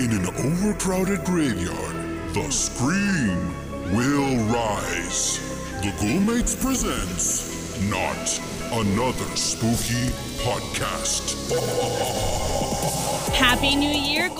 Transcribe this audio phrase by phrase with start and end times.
[0.00, 1.94] In an overcrowded graveyard,
[2.32, 3.36] the scream
[3.94, 5.38] will rise.
[5.82, 8.40] The Ghoulmates presents Not
[8.72, 10.08] Another Spooky
[10.40, 11.36] Podcast.
[13.34, 14.30] Happy New Year,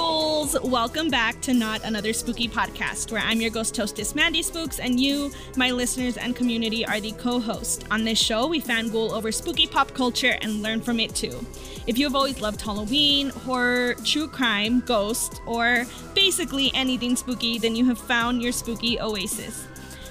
[0.40, 4.98] Welcome back to Not Another Spooky Podcast, where I'm your ghost hostess, Mandy Spooks, and
[4.98, 7.84] you, my listeners and community, are the co host.
[7.90, 11.44] On this show, we fangirl over spooky pop culture and learn from it too.
[11.86, 17.76] If you have always loved Halloween, horror, true crime, ghosts, or basically anything spooky, then
[17.76, 19.66] you have found your spooky oasis.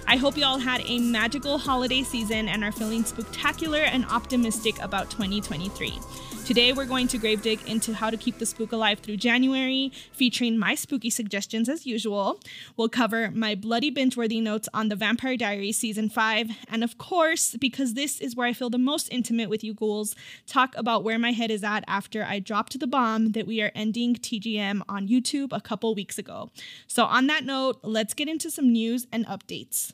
[0.06, 4.80] I hope you all had a magical holiday season and are feeling spectacular and optimistic
[4.80, 6.00] about 2023.
[6.50, 9.92] Today, we're going to grave dig into how to keep the spook alive through January,
[10.12, 12.40] featuring my spooky suggestions as usual.
[12.76, 16.98] We'll cover my bloody binge worthy notes on the Vampire Diaries season 5, and of
[16.98, 20.16] course, because this is where I feel the most intimate with you ghouls,
[20.48, 23.72] talk about where my head is at after I dropped the bomb that we are
[23.76, 26.50] ending TGM on YouTube a couple weeks ago.
[26.88, 29.94] So, on that note, let's get into some news and updates.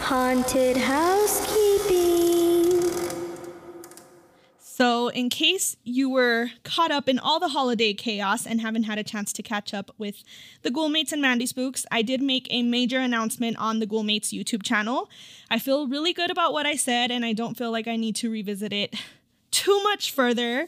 [0.00, 1.59] Haunted housekeeping.
[4.80, 8.96] So, in case you were caught up in all the holiday chaos and haven't had
[8.96, 10.24] a chance to catch up with
[10.62, 14.62] the Ghoulmates and Mandy Spooks, I did make a major announcement on the Ghoulmates YouTube
[14.62, 15.10] channel.
[15.50, 18.16] I feel really good about what I said, and I don't feel like I need
[18.16, 18.96] to revisit it
[19.50, 20.66] too much further.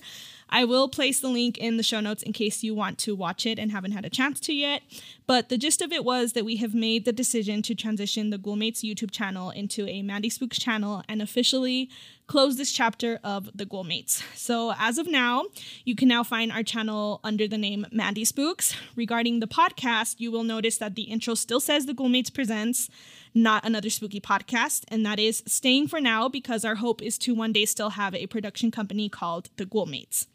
[0.53, 3.47] I will place the link in the show notes in case you want to watch
[3.47, 4.83] it and haven't had a chance to yet.
[5.27, 8.37] But the gist of it was that we have made the decision to transition the
[8.37, 11.89] Ghoulmates YouTube channel into a Mandy Spooks channel and officially
[12.27, 14.23] close this chapter of the Ghoulmates.
[14.37, 15.45] So as of now,
[15.85, 18.77] you can now find our channel under the name Mandy Spooks.
[18.95, 22.91] Regarding the podcast, you will notice that the intro still says the Ghoulmates presents
[23.35, 27.35] not another spooky podcast, and that is staying for now because our hope is to
[27.35, 30.27] one day still have a production company called the Ghoulmates.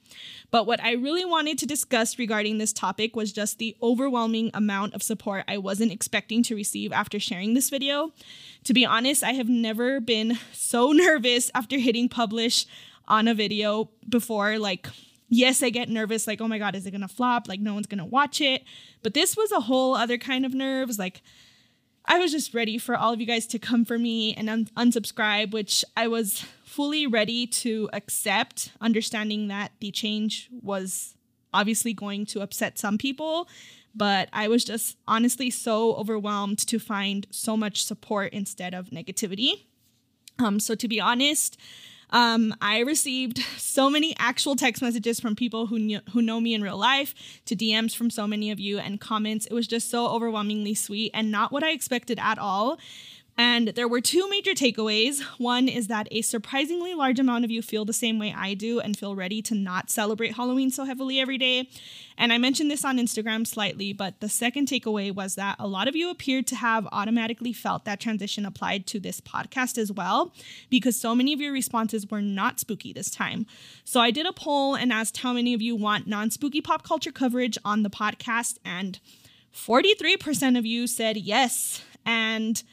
[0.49, 4.93] But what I really wanted to discuss regarding this topic was just the overwhelming amount
[4.93, 8.13] of support I wasn't expecting to receive after sharing this video.
[8.63, 12.65] To be honest, I have never been so nervous after hitting publish
[13.07, 14.57] on a video before.
[14.57, 14.87] Like,
[15.29, 17.47] yes, I get nervous, like, oh my God, is it gonna flop?
[17.47, 18.63] Like, no one's gonna watch it.
[19.03, 20.97] But this was a whole other kind of nerves.
[20.97, 21.21] Like,
[22.05, 24.69] I was just ready for all of you guys to come for me and un-
[24.77, 26.45] unsubscribe, which I was
[26.77, 31.15] fully ready to accept, understanding that the change was
[31.51, 33.49] obviously going to upset some people.
[33.95, 39.65] But I was just honestly so overwhelmed to find so much support instead of negativity.
[40.37, 41.57] Um, so, to be honest,
[42.11, 46.61] um, I received so many actual text messages from people who who know me in
[46.61, 47.15] real life,
[47.45, 49.47] to DMs from so many of you, and comments.
[49.47, 52.77] It was just so overwhelmingly sweet and not what I expected at all.
[53.39, 55.21] And there were two major takeaways.
[55.37, 58.79] One is that a surprisingly large amount of you feel the same way I do
[58.79, 61.69] and feel ready to not celebrate Halloween so heavily every day.
[62.17, 65.87] And I mentioned this on Instagram slightly, but the second takeaway was that a lot
[65.87, 70.33] of you appeared to have automatically felt that transition applied to this podcast as well,
[70.71, 73.45] because so many of your responses were not spooky this time.
[73.83, 76.81] So I did a poll and asked how many of you want non spooky pop
[76.81, 78.99] culture coverage on the podcast, and
[79.53, 81.83] 43% of you said yes.
[82.03, 82.63] And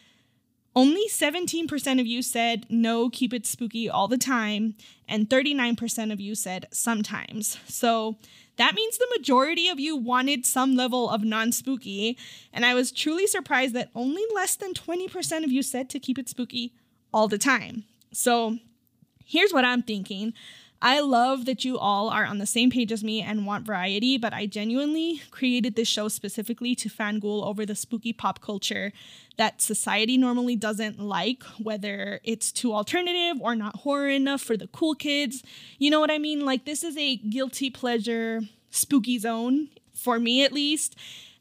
[0.76, 4.74] only 17% of you said no, keep it spooky all the time,
[5.08, 7.58] and 39% of you said sometimes.
[7.66, 8.16] So
[8.56, 12.18] that means the majority of you wanted some level of non spooky,
[12.52, 16.18] and I was truly surprised that only less than 20% of you said to keep
[16.18, 16.72] it spooky
[17.12, 17.84] all the time.
[18.12, 18.58] So
[19.24, 20.34] here's what I'm thinking.
[20.86, 24.18] I love that you all are on the same page as me and want variety,
[24.18, 28.92] but I genuinely created this show specifically to fangirl over the spooky pop culture
[29.38, 34.66] that society normally doesn't like, whether it's too alternative or not horror enough for the
[34.66, 35.42] cool kids.
[35.78, 36.44] You know what I mean?
[36.44, 40.96] Like, this is a guilty pleasure spooky zone, for me at least.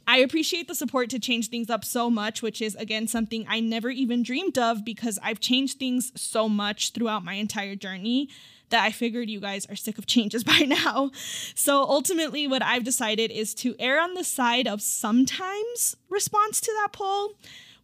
[0.07, 3.59] I appreciate the support to change things up so much, which is again something I
[3.59, 8.29] never even dreamed of because I've changed things so much throughout my entire journey
[8.73, 11.11] that I figured you guys are sick of changes by now.
[11.55, 16.71] So ultimately, what I've decided is to err on the side of sometimes response to
[16.81, 17.33] that poll.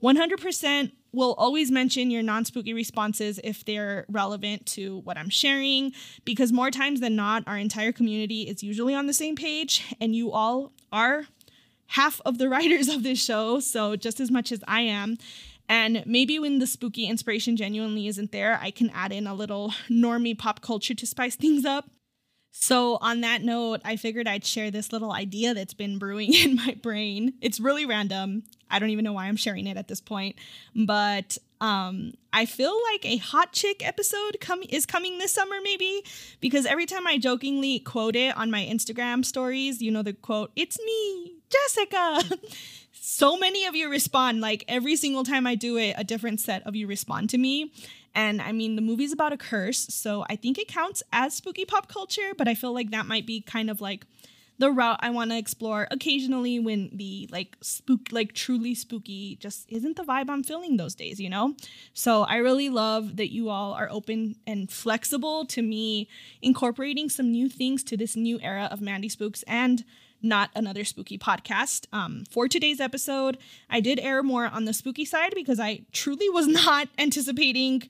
[0.01, 5.93] 100% will always mention your non spooky responses if they're relevant to what I'm sharing,
[6.25, 10.15] because more times than not, our entire community is usually on the same page, and
[10.15, 11.25] you all are
[11.87, 15.17] half of the writers of this show, so just as much as I am.
[15.69, 19.71] And maybe when the spooky inspiration genuinely isn't there, I can add in a little
[19.89, 21.89] normie pop culture to spice things up.
[22.51, 26.55] So, on that note, I figured I'd share this little idea that's been brewing in
[26.55, 27.33] my brain.
[27.41, 28.43] It's really random.
[28.71, 30.35] I don't even know why I'm sharing it at this point,
[30.75, 36.03] but Um, I feel like a hot chick episode com- is coming this summer, maybe,
[36.39, 40.51] because every time I jokingly quote it on my Instagram stories, you know the quote,
[40.55, 42.37] "It's me, Jessica."
[43.01, 44.41] so many of you respond.
[44.41, 47.71] Like every single time I do it, a different set of you respond to me.
[48.15, 51.63] And I mean, the movie's about a curse, so I think it counts as spooky
[51.63, 54.05] pop culture, but I feel like that might be kind of like
[54.57, 59.65] the route I want to explore occasionally when the like spook like truly spooky just
[59.69, 61.55] isn't the vibe I'm feeling those days, you know?
[61.93, 66.09] So I really love that you all are open and flexible to me
[66.41, 69.85] incorporating some new things to this new era of Mandy Spooks and
[70.21, 71.85] not another spooky podcast.
[71.93, 73.37] Um, for today's episode,
[73.69, 77.83] I did err more on the spooky side because I truly was not anticipating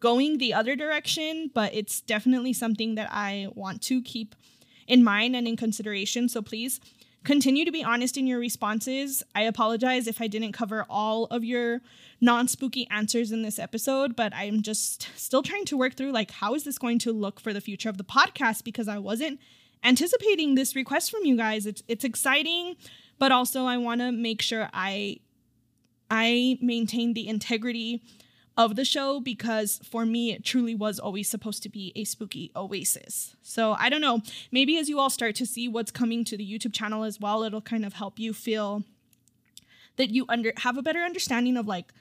[0.00, 4.34] going the other direction, but it's definitely something that I want to keep
[4.86, 6.28] in mind and in consideration.
[6.28, 6.80] So please
[7.24, 9.22] continue to be honest in your responses.
[9.34, 11.80] I apologize if I didn't cover all of your
[12.20, 16.30] non spooky answers in this episode, but I'm just still trying to work through like
[16.32, 19.40] how is this going to look for the future of the podcast because I wasn't
[19.84, 21.66] anticipating this request from you guys.
[21.66, 22.76] It's it's exciting,
[23.18, 25.18] but also I want to make sure I
[26.10, 28.02] I maintain the integrity
[28.56, 32.50] of the show because for me it truly was always supposed to be a spooky
[32.54, 33.34] oasis.
[33.42, 34.20] So I don't know,
[34.50, 37.44] maybe as you all start to see what's coming to the YouTube channel as well,
[37.44, 38.84] it'll kind of help you feel
[39.96, 41.92] that you under have a better understanding of like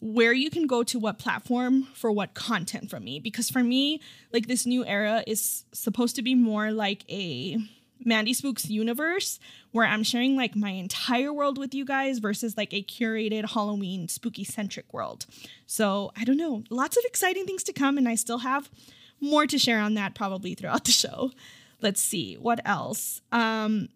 [0.00, 4.00] where you can go to what platform for what content from me because for me
[4.32, 7.58] like this new era is supposed to be more like a
[8.04, 9.38] Mandy Spooks universe
[9.72, 14.08] where I'm sharing like my entire world with you guys versus like a curated Halloween
[14.08, 15.26] spooky centric world.
[15.66, 18.70] So I don't know, lots of exciting things to come, and I still have
[19.20, 21.32] more to share on that probably throughout the show.
[21.82, 23.20] Let's see what else.
[23.32, 23.88] Um,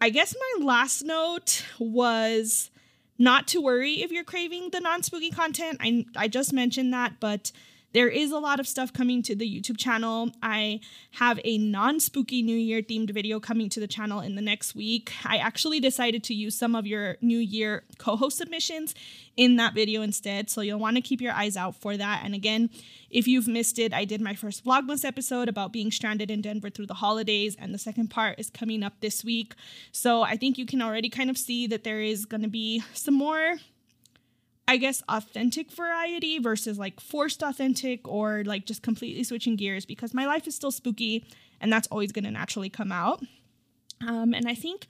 [0.00, 2.70] I guess my last note was
[3.20, 5.78] not to worry if you're craving the non spooky content.
[5.80, 7.52] I I just mentioned that, but
[7.92, 10.30] there is a lot of stuff coming to the YouTube channel.
[10.42, 10.80] I
[11.12, 14.74] have a non spooky New Year themed video coming to the channel in the next
[14.74, 15.12] week.
[15.24, 18.94] I actually decided to use some of your New Year co host submissions
[19.36, 20.50] in that video instead.
[20.50, 22.22] So you'll want to keep your eyes out for that.
[22.24, 22.70] And again,
[23.10, 26.70] if you've missed it, I did my first Vlogmas episode about being stranded in Denver
[26.70, 29.54] through the holidays, and the second part is coming up this week.
[29.90, 32.82] So I think you can already kind of see that there is going to be
[32.94, 33.56] some more
[34.70, 40.14] I guess, authentic variety versus like forced authentic or like just completely switching gears because
[40.14, 41.24] my life is still spooky
[41.60, 43.20] and that's always going to naturally come out.
[44.06, 44.86] Um, and I think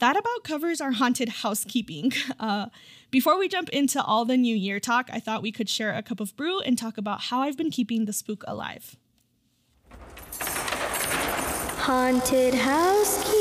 [0.00, 2.12] that about covers our haunted housekeeping.
[2.40, 2.66] Uh,
[3.12, 6.02] before we jump into all the new year talk, I thought we could share a
[6.02, 8.96] cup of brew and talk about how I've been keeping the spook alive.
[11.78, 13.31] Haunted housekeeping.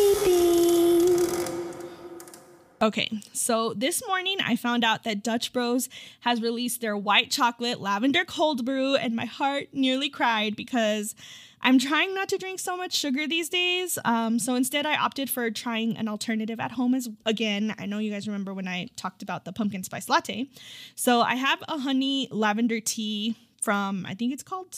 [2.81, 5.87] Okay, so this morning I found out that Dutch Bros
[6.21, 11.13] has released their white chocolate lavender cold brew, and my heart nearly cried because
[11.61, 13.99] I'm trying not to drink so much sugar these days.
[14.03, 17.75] Um, so instead, I opted for trying an alternative at home as again.
[17.77, 20.47] I know you guys remember when I talked about the pumpkin spice latte.
[20.95, 24.75] So I have a honey lavender tea from I think it's called.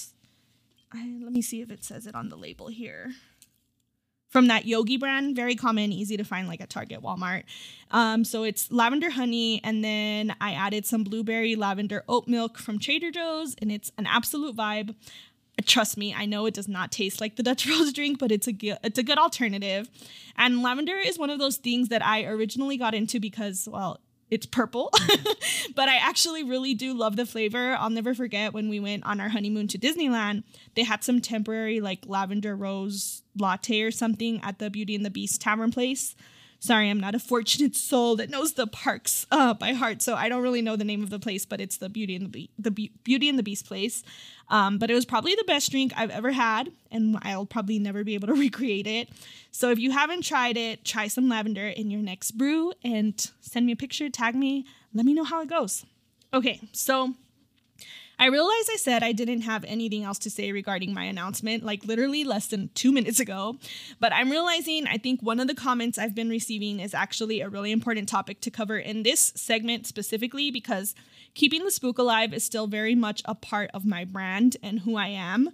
[0.92, 3.14] I, let me see if it says it on the label here
[4.34, 7.44] from that Yogi brand, very common, easy to find like at Target, Walmart.
[7.92, 12.80] Um, so it's lavender honey, and then I added some blueberry lavender oat milk from
[12.80, 14.96] Trader Joe's, and it's an absolute vibe.
[15.66, 18.48] Trust me, I know it does not taste like the Dutch Bros drink, but it's
[18.48, 19.88] a good, it's a good alternative.
[20.36, 24.00] And lavender is one of those things that I originally got into because, well,
[24.34, 24.90] it's purple,
[25.76, 27.76] but I actually really do love the flavor.
[27.78, 31.80] I'll never forget when we went on our honeymoon to Disneyland, they had some temporary
[31.80, 36.16] like lavender rose latte or something at the Beauty and the Beast Tavern place.
[36.64, 40.30] Sorry, I'm not a fortunate soul that knows the parks uh, by heart, so I
[40.30, 42.50] don't really know the name of the place, but it's the Beauty and the, Be-
[42.58, 44.02] the Be- Beauty and the Beast place.
[44.48, 48.06] Um, but it was probably the best drink I've ever had, and I'll probably never
[48.06, 49.10] be able to recreate it.
[49.52, 53.66] So if you haven't tried it, try some lavender in your next brew and send
[53.66, 55.86] me a picture, tag me, let me know how it goes.
[56.34, 57.14] Okay, so
[58.24, 61.84] I realized I said I didn't have anything else to say regarding my announcement, like
[61.84, 63.58] literally less than two minutes ago.
[64.00, 67.50] But I'm realizing I think one of the comments I've been receiving is actually a
[67.50, 70.96] really important topic to cover in this segment specifically because
[71.34, 74.96] keeping the spook alive is still very much a part of my brand and who
[74.96, 75.50] I am.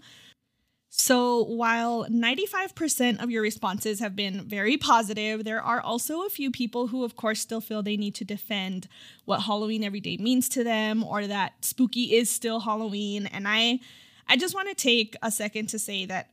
[0.91, 6.49] So, while 95% of your responses have been very positive, there are also a few
[6.49, 8.87] people who, of course, still feel they need to defend
[9.25, 13.27] what Halloween every day means to them or that spooky is still Halloween.
[13.27, 13.79] And I,
[14.27, 16.31] I just want to take a second to say that,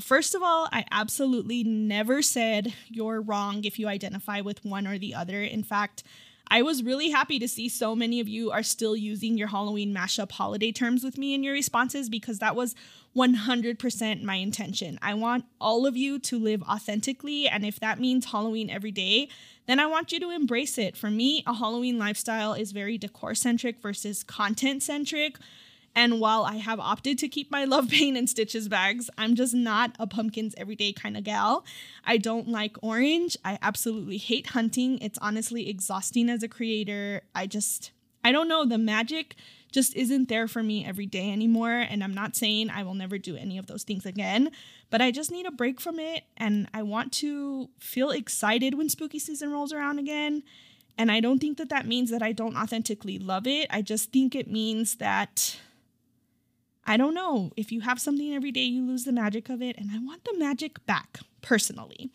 [0.00, 4.98] first of all, I absolutely never said you're wrong if you identify with one or
[4.98, 5.42] the other.
[5.42, 6.04] In fact,
[6.48, 9.92] I was really happy to see so many of you are still using your Halloween
[9.92, 12.74] mashup holiday terms with me in your responses because that was
[13.16, 14.98] 100% my intention.
[15.02, 19.28] I want all of you to live authentically, and if that means Halloween every day,
[19.66, 20.96] then I want you to embrace it.
[20.96, 25.38] For me, a Halloween lifestyle is very decor centric versus content centric.
[25.96, 29.54] And while I have opted to keep my love paint and stitches bags, I'm just
[29.54, 31.64] not a pumpkins everyday kind of gal.
[32.04, 33.36] I don't like orange.
[33.44, 34.98] I absolutely hate hunting.
[34.98, 37.22] It's honestly exhausting as a creator.
[37.34, 39.36] I just, I don't know, the magic
[39.72, 41.72] just isn't there for me every day anymore.
[41.72, 44.50] And I'm not saying I will never do any of those things again,
[44.90, 46.24] but I just need a break from it.
[46.36, 50.42] And I want to feel excited when spooky season rolls around again.
[50.98, 53.66] And I don't think that that means that I don't authentically love it.
[53.70, 55.58] I just think it means that
[56.86, 57.50] I don't know.
[57.56, 59.76] If you have something every day, you lose the magic of it.
[59.76, 62.10] And I want the magic back personally.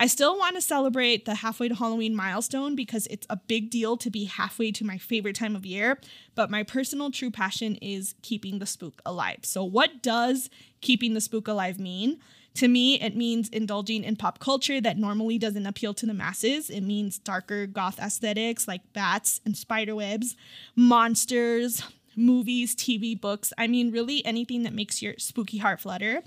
[0.00, 3.96] I still want to celebrate the halfway to Halloween milestone because it's a big deal
[3.96, 5.98] to be halfway to my favorite time of year.
[6.36, 9.40] But my personal true passion is keeping the spook alive.
[9.42, 10.50] So, what does
[10.80, 12.20] keeping the spook alive mean?
[12.54, 16.70] To me, it means indulging in pop culture that normally doesn't appeal to the masses.
[16.70, 20.36] It means darker goth aesthetics like bats and spiderwebs,
[20.74, 21.82] monsters,
[22.18, 23.52] movies, TV, books.
[23.56, 26.22] I mean, really anything that makes your spooky heart flutter.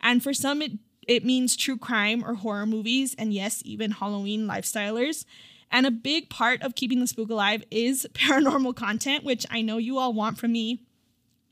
[0.00, 0.72] And for some, it,
[1.06, 5.24] it means true crime or horror movies, and yes, even Halloween lifestylers.
[5.70, 9.78] And a big part of keeping the spook alive is paranormal content, which I know
[9.78, 10.82] you all want from me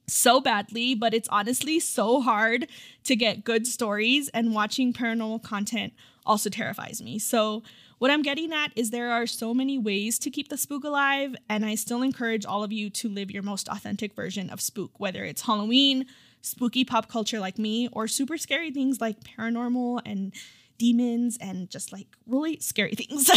[0.06, 2.68] so badly, but it's honestly so hard
[3.04, 5.92] to get good stories, and watching paranormal content
[6.26, 7.18] also terrifies me.
[7.18, 7.62] So,
[7.98, 11.36] what I'm getting at is there are so many ways to keep the spook alive,
[11.48, 14.98] and I still encourage all of you to live your most authentic version of spook,
[14.98, 16.06] whether it's Halloween,
[16.40, 20.32] spooky pop culture like me, or super scary things like paranormal and
[20.78, 23.30] demons and just like really scary things.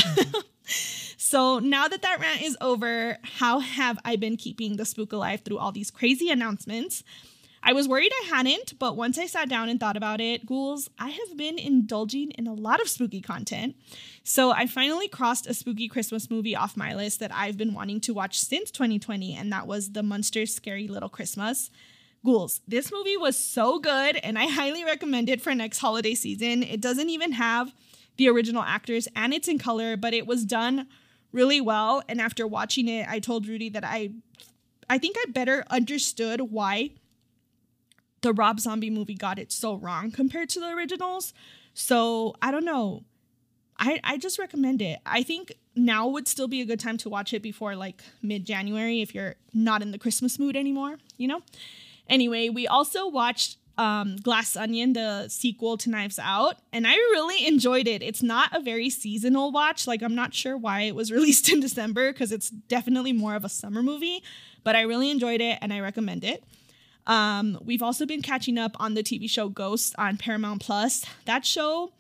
[1.17, 5.41] so now that that rant is over, how have I been keeping the spook alive
[5.41, 7.03] through all these crazy announcements?
[7.67, 10.87] I was worried I hadn't, but once I sat down and thought about it, ghouls,
[10.99, 13.75] I have been indulging in a lot of spooky content.
[14.23, 18.01] So I finally crossed a spooky Christmas movie off my list that I've been wanting
[18.01, 21.71] to watch since 2020, and that was The Munsters Scary Little Christmas.
[22.23, 26.61] Ghouls, this movie was so good, and I highly recommend it for next holiday season.
[26.61, 27.73] It doesn't even have
[28.17, 30.85] the original actors, and it's in color, but it was done
[31.31, 32.03] really well.
[32.07, 34.11] And after watching it, I told Rudy that I
[34.87, 36.91] I think I better understood why
[38.25, 41.31] the Rob Zombie movie got it so wrong compared to the originals.
[41.75, 43.03] So I don't know.
[43.77, 44.97] I, I just recommend it.
[45.05, 48.43] I think now would still be a good time to watch it before like mid
[48.43, 51.41] January if you're not in the Christmas mood anymore, you know?
[52.09, 57.45] Anyway, we also watched um, Glass Onion, the sequel to Knives Out, and I really
[57.45, 58.01] enjoyed it.
[58.01, 59.85] It's not a very seasonal watch.
[59.85, 63.45] Like, I'm not sure why it was released in December because it's definitely more of
[63.45, 64.23] a summer movie,
[64.63, 66.43] but I really enjoyed it and I recommend it.
[67.07, 71.05] Um, we've also been catching up on the TV show Ghosts on Paramount Plus.
[71.25, 71.91] That show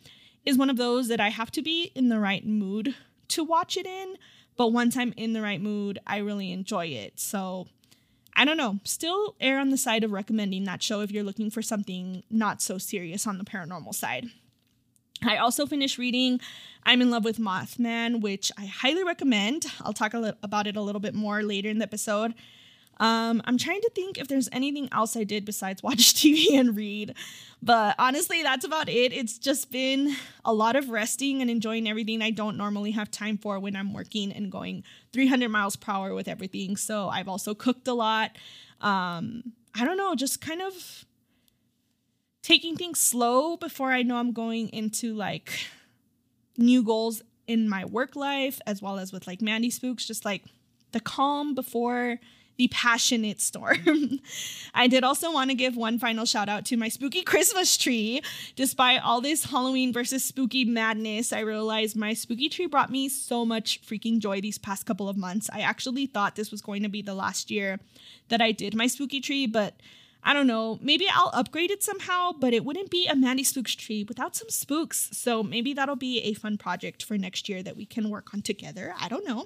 [0.45, 2.95] is one of those that I have to be in the right mood
[3.29, 4.15] to watch it in,
[4.57, 7.19] but once I'm in the right mood, I really enjoy it.
[7.19, 7.67] So
[8.35, 11.49] I don't know, still err on the side of recommending that show if you're looking
[11.49, 14.27] for something not so serious on the paranormal side.
[15.23, 16.41] I also finished reading
[16.83, 19.65] I'm in Love with Mothman, which I highly recommend.
[19.81, 22.35] I'll talk about it a little bit more later in the episode.
[22.97, 26.75] Um, I'm trying to think if there's anything else I did besides watch TV and
[26.75, 27.15] read.
[27.61, 29.11] But honestly, that's about it.
[29.11, 33.37] It's just been a lot of resting and enjoying everything I don't normally have time
[33.37, 34.83] for when I'm working and going
[35.13, 36.77] 300 miles per hour with everything.
[36.77, 38.31] So I've also cooked a lot.
[38.81, 41.05] Um, I don't know, just kind of
[42.43, 45.67] taking things slow before I know I'm going into like
[46.57, 50.43] new goals in my work life as well as with like Mandy Spooks, just like
[50.91, 52.19] the calm before
[52.57, 54.19] the passionate storm.
[54.73, 58.21] I did also want to give one final shout out to my spooky Christmas tree.
[58.55, 63.45] Despite all this Halloween versus spooky madness, I realized my spooky tree brought me so
[63.45, 65.49] much freaking joy these past couple of months.
[65.53, 67.79] I actually thought this was going to be the last year
[68.29, 69.75] that I did my spooky tree, but
[70.27, 73.75] I don't know, maybe I'll upgrade it somehow, but it wouldn't be a Mandy Spooks
[73.75, 75.09] tree without some spooks.
[75.13, 78.41] So maybe that'll be a fun project for next year that we can work on
[78.41, 78.95] together.
[78.99, 79.45] I don't know.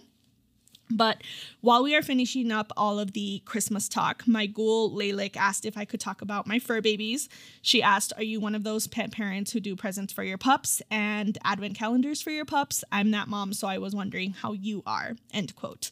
[0.91, 1.22] But
[1.62, 5.77] while we are finishing up all of the Christmas talk, my ghoul Laylik asked if
[5.77, 7.29] I could talk about my fur babies.
[7.62, 10.81] She asked, Are you one of those pet parents who do presents for your pups
[10.89, 12.84] and advent calendars for your pups?
[12.91, 15.15] I'm that mom, so I was wondering how you are.
[15.31, 15.91] End quote.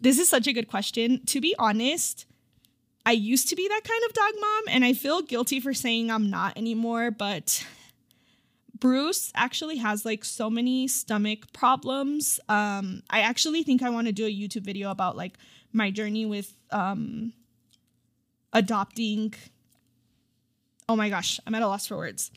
[0.00, 1.24] This is such a good question.
[1.26, 2.26] To be honest,
[3.06, 6.10] I used to be that kind of dog mom, and I feel guilty for saying
[6.10, 7.64] I'm not anymore, but
[8.82, 12.40] Bruce actually has like so many stomach problems.
[12.48, 15.34] Um, I actually think I want to do a YouTube video about like
[15.72, 17.32] my journey with um,
[18.52, 19.34] adopting.
[20.88, 22.32] Oh my gosh, I'm at a loss for words.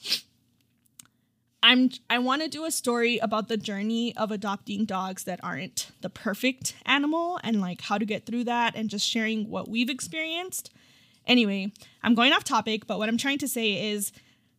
[1.63, 5.89] I'm I want to do a story about the journey of adopting dogs that aren't
[6.01, 9.89] the perfect animal and like how to get through that and just sharing what we've
[9.89, 10.69] experienced.
[11.25, 11.71] Anyway,
[12.03, 14.11] I'm going off topic, but what I'm trying to say is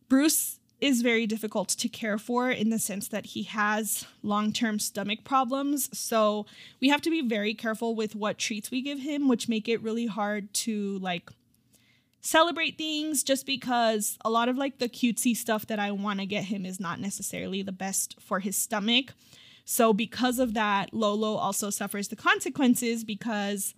[0.09, 4.77] Bruce is very difficult to care for in the sense that he has long term
[4.79, 5.89] stomach problems.
[5.97, 6.45] So
[6.79, 9.81] we have to be very careful with what treats we give him, which make it
[9.81, 11.31] really hard to like
[12.21, 16.25] celebrate things just because a lot of like the cutesy stuff that I want to
[16.25, 19.13] get him is not necessarily the best for his stomach.
[19.65, 23.73] So because of that, Lolo also suffers the consequences because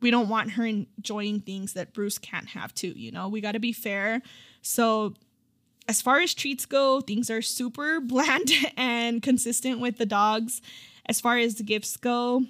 [0.00, 3.28] we don't want her enjoying things that Bruce can't have too, you know?
[3.28, 4.20] We got to be fair.
[4.60, 5.14] So
[5.88, 10.60] as far as treats go, things are super bland and consistent with the dogs.
[11.06, 12.44] As far as the gifts go,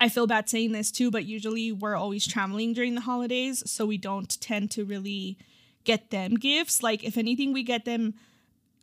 [0.00, 3.84] I feel bad saying this too, but usually we're always traveling during the holidays, so
[3.84, 5.36] we don't tend to really
[5.84, 6.82] get them gifts.
[6.82, 8.14] Like, if anything, we get them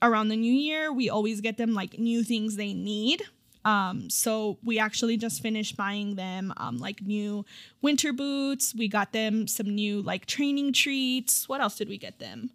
[0.01, 3.23] around the new year, we always get them like new things they need.
[3.63, 7.45] Um, so we actually just finished buying them um, like new
[7.81, 8.75] winter boots.
[8.75, 11.49] We got them some new like training treats.
[11.49, 12.51] What else did we get them?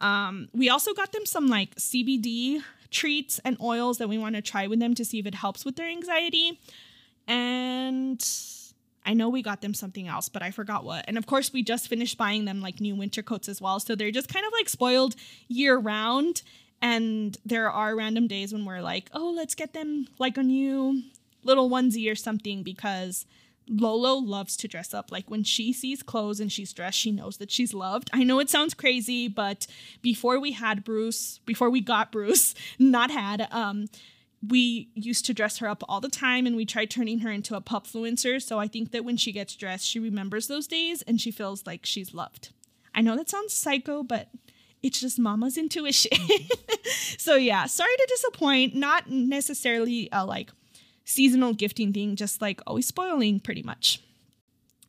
[0.00, 4.42] Um, we also got them some like CBD treats and oils that we want to
[4.42, 6.58] try with them to see if it helps with their anxiety.
[7.28, 8.24] And
[9.04, 11.04] I know we got them something else, but I forgot what.
[11.08, 13.80] And of course, we just finished buying them like new winter coats as well.
[13.80, 15.14] So they're just kind of like spoiled
[15.48, 16.42] year round.
[16.82, 21.02] And there are random days when we're like, oh, let's get them like a new
[21.42, 23.26] little onesie or something because
[23.68, 25.12] Lolo loves to dress up.
[25.12, 28.10] Like when she sees clothes and she's dressed, she knows that she's loved.
[28.12, 29.66] I know it sounds crazy, but
[30.02, 33.86] before we had Bruce, before we got Bruce, not had, um,
[34.46, 37.54] we used to dress her up all the time and we tried turning her into
[37.54, 38.42] a pupfluencer.
[38.42, 41.66] So I think that when she gets dressed, she remembers those days and she feels
[41.66, 42.50] like she's loved.
[42.94, 44.30] I know that sounds psycho, but
[44.82, 46.18] it's just mama's intuition.
[47.18, 48.74] so yeah, sorry to disappoint.
[48.74, 50.50] Not necessarily a like
[51.04, 54.00] seasonal gifting thing, just like always spoiling pretty much.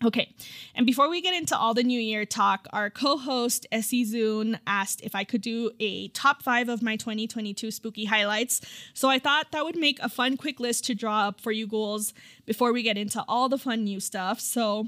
[0.04, 0.34] Okay,
[0.74, 4.60] and before we get into all the New Year talk, our co host, Essie Zune,
[4.66, 8.62] asked if I could do a top five of my 2022 spooky highlights.
[8.96, 11.68] So I thought that would make a fun, quick list to draw up for you
[11.68, 12.16] ghouls
[12.48, 14.40] before we get into all the fun new stuff.
[14.40, 14.88] So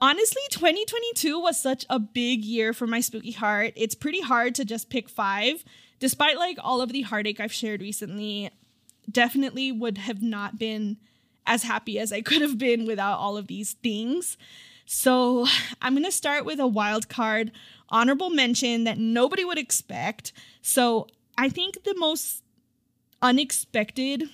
[0.00, 3.72] honestly, 2022 was such a big year for my spooky heart.
[3.74, 5.64] It's pretty hard to just pick five.
[5.98, 8.50] Despite like all of the heartache I've shared recently,
[9.10, 10.96] definitely would have not been
[11.46, 14.36] as happy as I could have been without all of these things.
[14.86, 15.46] So
[15.80, 17.52] I'm going to start with a wild card
[17.88, 20.32] honorable mention that nobody would expect.
[20.62, 22.42] So I think the most
[23.22, 24.24] unexpected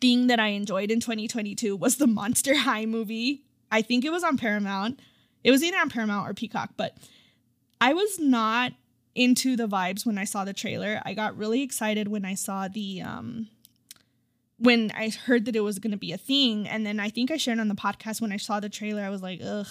[0.00, 3.44] thing that I enjoyed in 2022 was the Monster High movie.
[3.70, 5.00] I think it was on Paramount.
[5.42, 6.96] It was either on Paramount or Peacock, but
[7.80, 8.72] I was not
[9.14, 11.00] into the vibes when I saw the trailer.
[11.04, 13.48] I got really excited when I saw the um
[14.58, 16.68] when I heard that it was going to be a thing.
[16.68, 19.10] And then I think I shared on the podcast when I saw the trailer, I
[19.10, 19.66] was like, ugh,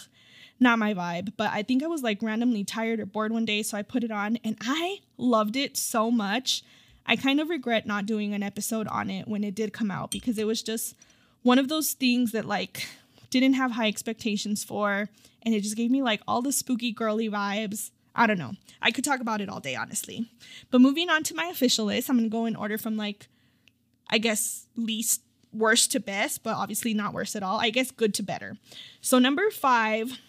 [0.60, 1.34] not my vibe.
[1.38, 3.64] But I think I was like randomly tired or bored one day.
[3.64, 6.64] So I put it on and I loved it so much.
[7.06, 10.12] I kind of regret not doing an episode on it when it did come out
[10.12, 10.96] because it was just
[11.42, 12.88] one of those things that like
[13.30, 15.10] didn't have high expectations for.
[15.42, 17.92] And it just gave me like all the spooky girly vibes.
[18.16, 18.54] I don't know.
[18.82, 20.30] I could talk about it all day, honestly.
[20.72, 23.28] But moving on to my official list, I'm going to go in order from like
[24.14, 27.60] I guess, least worst to best, but obviously not worse at all.
[27.60, 28.58] I guess good to better.
[29.02, 30.20] So, number five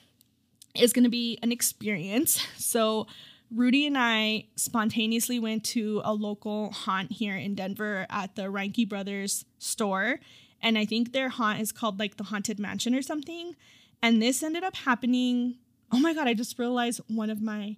[0.74, 2.44] is going to be an experience.
[2.56, 3.06] So,
[3.54, 8.88] Rudy and I spontaneously went to a local haunt here in Denver at the Reinke
[8.88, 10.18] Brothers store.
[10.62, 13.54] And I think their haunt is called like the Haunted Mansion or something.
[14.02, 15.56] And this ended up happening.
[15.92, 17.76] Oh my God, I just realized one of my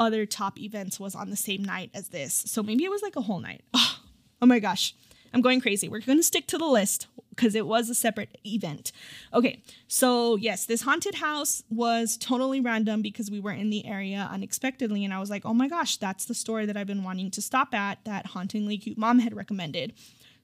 [0.00, 2.44] other top events was on the same night as this.
[2.46, 3.62] So maybe it was like a whole night.
[3.74, 4.00] Oh,
[4.40, 4.94] Oh my gosh,
[5.32, 5.88] I'm going crazy.
[5.88, 8.92] We're going to stick to the list because it was a separate event.
[9.32, 14.28] Okay, so yes, this haunted house was totally random because we were in the area
[14.30, 15.04] unexpectedly.
[15.04, 17.42] And I was like, oh my gosh, that's the store that I've been wanting to
[17.42, 19.92] stop at that Hauntingly Cute Mom had recommended.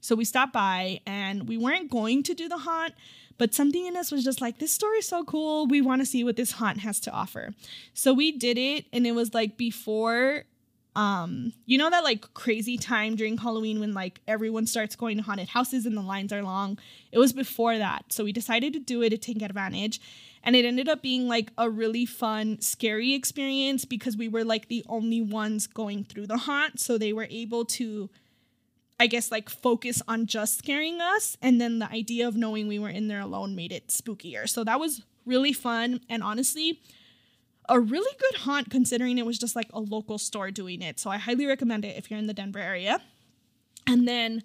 [0.01, 2.93] So we stopped by and we weren't going to do the haunt,
[3.39, 5.67] but something in us was just like, this store is so cool.
[5.67, 7.55] We want to see what this haunt has to offer.
[7.95, 10.45] So we did it, and it was like before
[10.95, 15.23] um you know that like crazy time during halloween when like everyone starts going to
[15.23, 16.79] haunted houses and the lines are long
[17.13, 20.01] it was before that so we decided to do it to take advantage
[20.45, 24.67] And it ended up being like a really fun, scary experience because we were like
[24.69, 26.81] the only ones going through the haunt.
[26.81, 28.11] So they were able to,
[29.01, 31.37] I guess, like focus on just scaring us.
[31.43, 34.49] And then the idea of knowing we were in there alone made it spookier.
[34.49, 36.01] So that was really fun.
[36.09, 36.81] And honestly,
[37.69, 40.99] a really good haunt considering it was just like a local store doing it.
[40.99, 43.01] So I highly recommend it if you're in the Denver area.
[43.87, 44.43] And then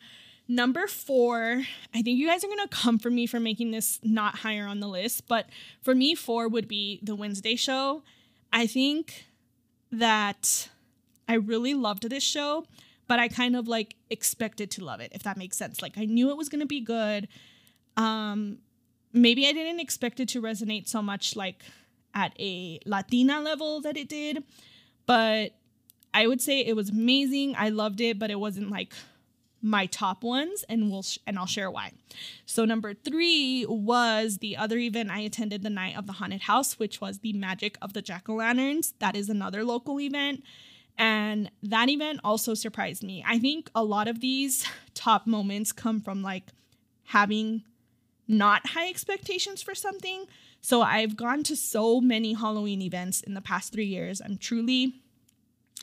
[0.48, 4.38] number four, I think you guys are gonna come for me for making this not
[4.40, 5.48] higher on the list, but
[5.82, 8.04] for me, four would be the Wednesday show.
[8.54, 9.26] I think
[9.92, 10.70] that
[11.28, 12.66] I really loved this show,
[13.08, 15.82] but I kind of like expected to love it, if that makes sense.
[15.82, 17.28] Like I knew it was gonna be good.
[17.96, 18.60] Um,
[19.12, 21.64] maybe I didn't expect it to resonate so much like
[22.18, 24.44] at a Latina level that it did,
[25.06, 25.52] but
[26.14, 27.56] I would say it was amazing.
[27.58, 28.94] I loved it, but it wasn't like
[29.62, 31.92] my top ones and we'll sh- and I'll share why.
[32.46, 36.78] So number 3 was the other event I attended the night of the haunted house
[36.80, 38.94] which was the magic of the jack-o'-lanterns.
[39.00, 40.44] That is another local event
[40.98, 43.24] and that event also surprised me.
[43.28, 46.46] I think a lot of these top moments come from like
[47.06, 47.64] having
[48.28, 50.26] not high expectations for something.
[50.62, 54.22] So I've gone to so many Halloween events in the past 3 years.
[54.22, 55.02] I'm truly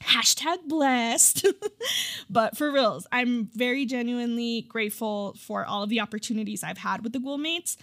[0.03, 1.47] hashtag blessed.
[2.31, 7.13] but for reals, I'm very genuinely grateful for all of the opportunities I've had with
[7.13, 7.77] the Ghoulmates.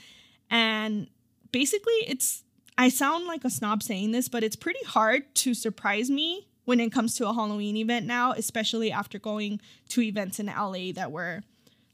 [0.50, 1.08] And
[1.52, 2.44] basically, it's,
[2.78, 6.80] I sound like a snob saying this, but it's pretty hard to surprise me when
[6.80, 11.12] it comes to a Halloween event now, especially after going to events in LA that
[11.12, 11.44] were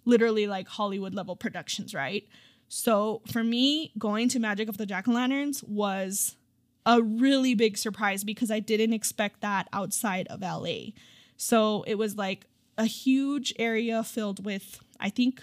[0.06, 2.28] literally like Hollywood level productions, right?
[2.68, 6.36] So for me, going to Magic of the Jack o' Lanterns was
[6.86, 10.92] a really big surprise because I didn't expect that outside of LA.
[11.36, 12.46] So it was like
[12.78, 15.42] a huge area filled with, I think,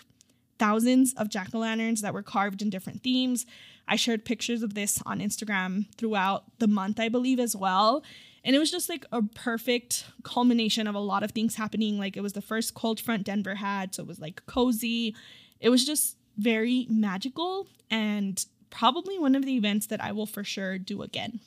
[0.58, 3.44] thousands of jack o' lanterns that were carved in different themes.
[3.86, 8.02] I shared pictures of this on Instagram throughout the month, I believe, as well.
[8.44, 11.98] And it was just like a perfect culmination of a lot of things happening.
[11.98, 15.14] Like it was the first cold front Denver had, so it was like cozy.
[15.60, 20.44] It was just very magical and probably one of the events that I will for
[20.44, 21.40] sure do again.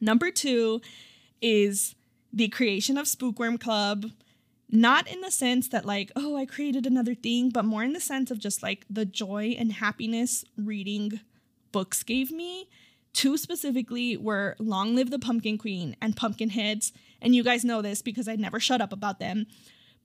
[0.00, 0.80] Number two
[1.40, 1.94] is
[2.32, 4.06] the creation of Spookworm Club.
[4.74, 8.00] Not in the sense that, like, oh, I created another thing, but more in the
[8.00, 11.20] sense of just like the joy and happiness reading
[11.72, 12.68] books gave me.
[13.12, 16.92] Two specifically were Long Live the Pumpkin Queen and Pumpkinheads.
[17.20, 19.46] And you guys know this because I never shut up about them.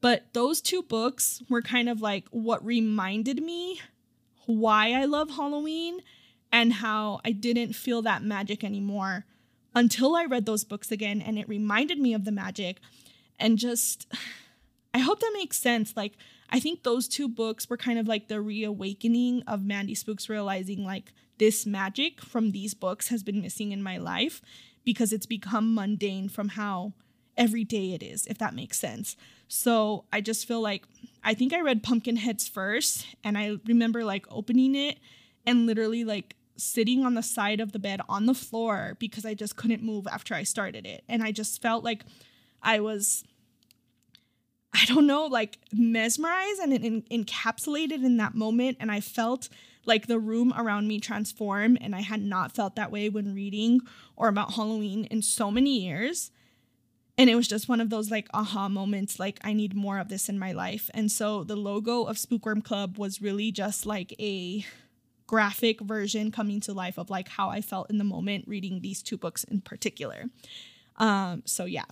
[0.01, 3.81] But those two books were kind of like what reminded me
[4.45, 6.01] why I love Halloween
[6.51, 9.25] and how I didn't feel that magic anymore
[9.75, 12.79] until I read those books again and it reminded me of the magic.
[13.39, 14.07] And just,
[14.93, 15.95] I hope that makes sense.
[15.95, 16.13] Like,
[16.49, 20.85] I think those two books were kind of like the reawakening of Mandy Spooks realizing
[20.85, 24.41] like this magic from these books has been missing in my life
[24.83, 26.93] because it's become mundane from how
[27.35, 29.15] every day it is, if that makes sense.
[29.47, 30.83] So I just feel like
[31.23, 34.97] I think I read Pumpkinheads first, and I remember like opening it
[35.45, 39.33] and literally like sitting on the side of the bed on the floor because I
[39.33, 41.03] just couldn't move after I started it.
[41.07, 42.03] And I just felt like
[42.61, 43.23] I was,
[44.73, 48.77] I don't know, like mesmerized and in, encapsulated in that moment.
[48.79, 49.49] And I felt
[49.85, 51.77] like the room around me transform.
[51.79, 53.81] And I had not felt that way when reading
[54.15, 56.31] or about Halloween in so many years.
[57.17, 60.09] And it was just one of those like aha moments, like I need more of
[60.09, 60.89] this in my life.
[60.93, 64.65] And so the logo of Spookworm Club was really just like a
[65.25, 69.01] graphic version coming to life of like how I felt in the moment reading these
[69.01, 70.25] two books in particular.
[70.97, 71.85] Um, so yeah,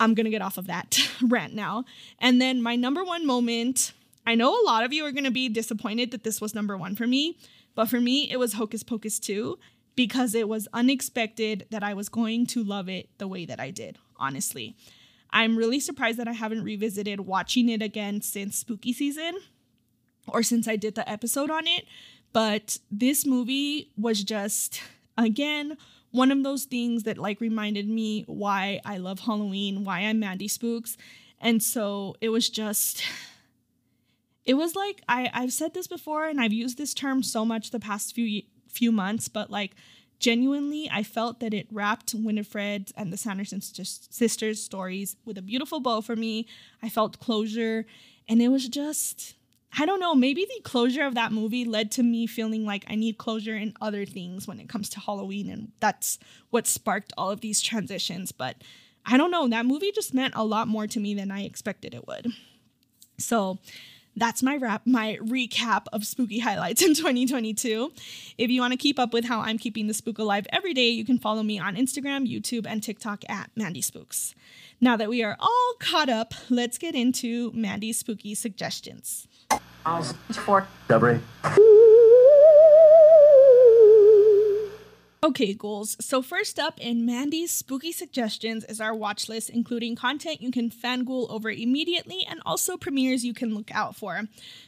[0.00, 1.84] I'm gonna get off of that rant now.
[2.18, 3.92] And then my number one moment,
[4.26, 6.96] I know a lot of you are gonna be disappointed that this was number one
[6.96, 7.38] for me,
[7.74, 9.58] but for me, it was Hocus Pocus 2
[9.96, 13.70] because it was unexpected that I was going to love it the way that I
[13.70, 14.76] did, honestly.
[15.30, 19.38] I'm really surprised that I haven't revisited watching it again since spooky season
[20.28, 21.84] or since I did the episode on it
[22.32, 24.80] but this movie was just,
[25.18, 25.76] again,
[26.10, 30.48] one of those things that like reminded me why I love Halloween, why I'm Mandy
[30.48, 30.96] Spooks.
[31.40, 33.02] And so it was just,
[34.44, 37.70] it was like, I, I've said this before and I've used this term so much
[37.70, 39.74] the past few few months, but like
[40.20, 45.80] genuinely, I felt that it wrapped Winifred and the Sanderson sisters stories with a beautiful
[45.80, 46.46] bow for me.
[46.82, 47.86] I felt closure
[48.28, 49.34] and it was just
[49.78, 52.96] I don't know, maybe the closure of that movie led to me feeling like I
[52.96, 55.48] need closure in other things when it comes to Halloween.
[55.48, 56.18] And that's
[56.50, 58.32] what sparked all of these transitions.
[58.32, 58.56] But
[59.06, 61.94] I don't know, that movie just meant a lot more to me than I expected
[61.94, 62.32] it would.
[63.18, 63.58] So
[64.16, 67.92] that's my wrap, my recap of spooky highlights in 2022.
[68.38, 70.88] If you want to keep up with how I'm keeping the spook alive every day,
[70.88, 74.34] you can follow me on Instagram, YouTube, and TikTok at Mandy Spooks.
[74.80, 79.26] Now that we are all caught up, let's get into Mandy's spooky suggestions.
[80.36, 81.20] for Double.
[85.22, 85.98] Okay, ghouls.
[86.00, 90.70] So first up in Mandy's spooky suggestions is our watch list, including content you can
[90.70, 94.22] fangirl over immediately and also premieres you can look out for.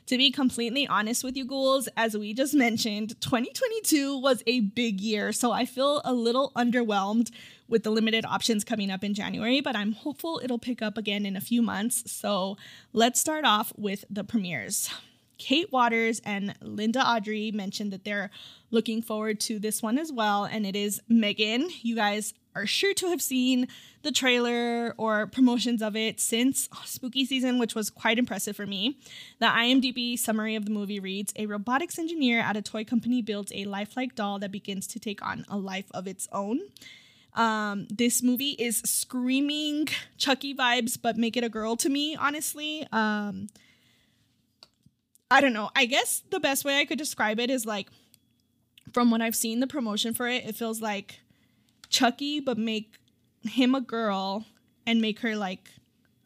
[0.08, 5.00] To be completely honest with you, ghouls, as we just mentioned, 2022 was a big
[5.00, 7.30] year, so I feel a little underwhelmed
[7.66, 11.24] with the limited options coming up in January, but I'm hopeful it'll pick up again
[11.24, 12.12] in a few months.
[12.12, 12.58] So
[12.92, 14.90] let's start off with the premieres.
[15.42, 18.30] Kate Waters and Linda Audrey mentioned that they're
[18.70, 21.68] looking forward to this one as well, and it is Megan.
[21.80, 23.66] You guys are sure to have seen
[24.02, 28.98] the trailer or promotions of it since spooky season, which was quite impressive for me.
[29.40, 33.50] The IMDb summary of the movie reads A robotics engineer at a toy company builds
[33.52, 36.60] a lifelike doll that begins to take on a life of its own.
[37.34, 42.86] Um, this movie is screaming Chucky vibes, but make it a girl to me, honestly.
[42.92, 43.48] Um,
[45.32, 45.70] I don't know.
[45.74, 47.88] I guess the best way I could describe it is like
[48.92, 51.20] from what I've seen the promotion for it, it feels like
[51.88, 52.98] Chucky, but make
[53.42, 54.44] him a girl
[54.86, 55.70] and make her like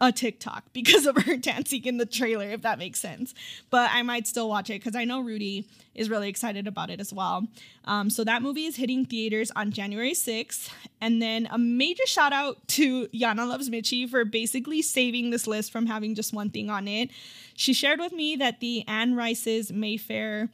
[0.00, 3.34] a TikTok because of her dancing in the trailer, if that makes sense.
[3.70, 7.00] But I might still watch it because I know Rudy is really excited about it
[7.00, 7.46] as well.
[7.84, 10.70] Um, so that movie is hitting theaters on January 6th.
[11.00, 15.72] And then a major shout out to Yana Loves Mitchie for basically saving this list
[15.72, 17.10] from having just one thing on it.
[17.54, 20.50] She shared with me that the Anne Rice's Mayfair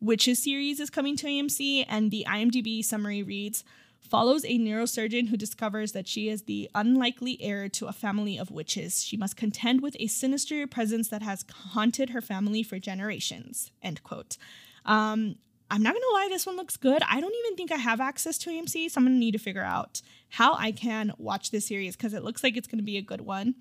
[0.00, 3.64] Witches series is coming to AMC, and the IMDb summary reads
[4.06, 8.50] follows a neurosurgeon who discovers that she is the unlikely heir to a family of
[8.50, 9.04] witches.
[9.04, 13.70] She must contend with a sinister presence that has haunted her family for generations.
[13.82, 14.36] End quote.
[14.84, 15.36] Um,
[15.70, 17.02] I'm not gonna lie, this one looks good.
[17.02, 19.64] I don't even think I have access to AMC, so I'm gonna need to figure
[19.64, 23.02] out how I can watch this series because it looks like it's gonna be a
[23.02, 23.56] good one.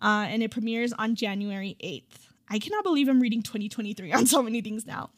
[0.00, 2.28] Uh, and it premieres on January 8th.
[2.48, 5.10] I cannot believe I'm reading 2023 on so many things now.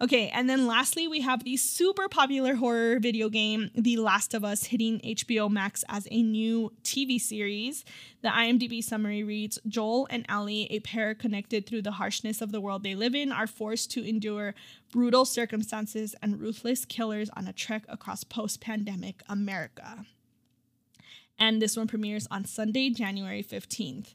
[0.00, 4.44] Okay, and then lastly, we have the super popular horror video game, The Last of
[4.44, 7.84] Us, hitting HBO Max as a new TV series.
[8.22, 12.60] The IMDb summary reads Joel and Ellie, a pair connected through the harshness of the
[12.60, 14.54] world they live in, are forced to endure
[14.90, 20.04] brutal circumstances and ruthless killers on a trek across post pandemic America.
[21.38, 24.14] And this one premieres on Sunday, January 15th.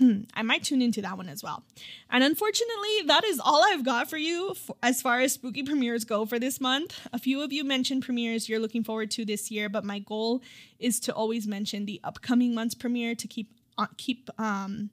[0.00, 1.62] Hmm, I might tune into that one as well.
[2.08, 6.06] And unfortunately, that is all I've got for you for, as far as spooky premieres
[6.06, 6.98] go for this month.
[7.12, 10.40] A few of you mentioned premieres you're looking forward to this year, but my goal
[10.78, 14.88] is to always mention the upcoming month's premiere to keep uh, keep um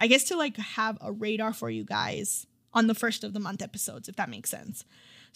[0.00, 2.44] I guess to like have a radar for you guys
[2.74, 4.84] on the first of the month episodes if that makes sense.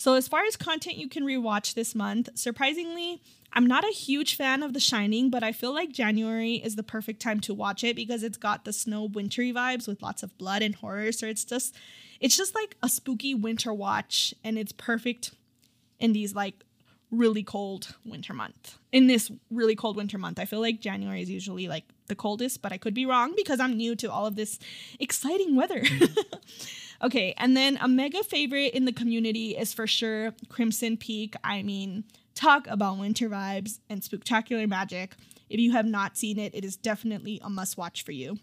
[0.02, 4.34] So as far as content you can rewatch this month, surprisingly, I'm not a huge
[4.34, 7.84] fan of The Shining, but I feel like January is the perfect time to watch
[7.84, 11.12] it because it's got the snow wintry vibes with lots of blood and horror.
[11.12, 11.76] So it's just
[12.18, 15.30] it's just like a spooky winter watch and it's perfect
[16.00, 16.64] in these like
[17.12, 18.78] really cold winter month.
[18.90, 22.60] In this really cold winter month, I feel like January is usually like the coldest,
[22.60, 24.58] but I could be wrong because I'm new to all of this
[24.98, 25.82] exciting weather.
[25.82, 26.24] Mm.
[27.02, 31.34] okay, and then a mega favorite in the community is for sure Crimson Peak.
[31.42, 35.14] I mean, talk about winter vibes and spectacular magic.
[35.50, 38.38] If you have not seen it, it is definitely a must watch for you.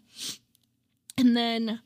[1.17, 1.81] And then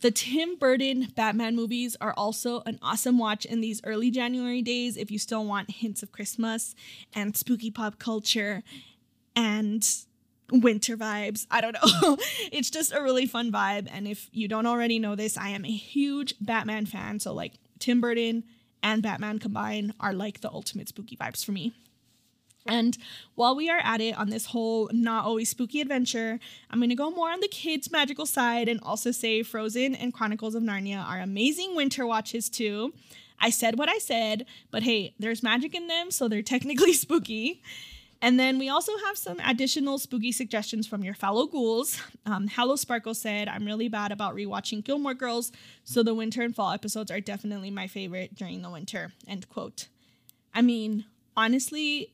[0.00, 4.96] the Tim Burton Batman movies are also an awesome watch in these early January days
[4.96, 6.74] if you still want hints of Christmas
[7.12, 8.62] and spooky pop culture
[9.36, 9.86] and
[10.52, 11.46] winter vibes.
[11.50, 12.16] I don't know.
[12.52, 13.88] it's just a really fun vibe.
[13.92, 17.20] And if you don't already know this, I am a huge Batman fan.
[17.20, 18.44] So, like, Tim Burton
[18.82, 21.72] and Batman combined are like the ultimate spooky vibes for me.
[22.66, 22.96] And
[23.34, 26.38] while we are at it on this whole not always spooky adventure,
[26.70, 30.12] I'm going to go more on the kids' magical side and also say Frozen and
[30.12, 32.92] Chronicles of Narnia are amazing winter watches too.
[33.40, 37.62] I said what I said, but hey, there's magic in them, so they're technically spooky.
[38.22, 42.00] And then we also have some additional spooky suggestions from your fellow ghouls.
[42.26, 45.50] Um, Hello Sparkle said, I'm really bad about rewatching Gilmore Girls,
[45.84, 49.12] so the winter and fall episodes are definitely my favorite during the winter.
[49.26, 49.88] End quote.
[50.54, 51.06] I mean,
[51.36, 52.12] honestly,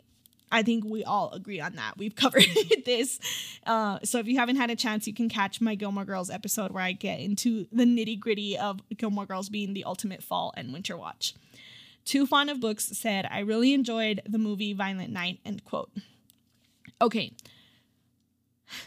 [0.52, 1.98] I think we all agree on that.
[1.98, 2.46] We've covered
[2.84, 3.18] this.
[3.66, 6.70] Uh, so if you haven't had a chance, you can catch my Gilmore Girls episode
[6.70, 10.72] where I get into the nitty gritty of Gilmore Girls being the ultimate fall and
[10.72, 11.34] winter watch.
[12.06, 15.90] Too Fond of Books said, I really enjoyed the movie Violent Night, end quote.
[17.02, 17.32] Okay.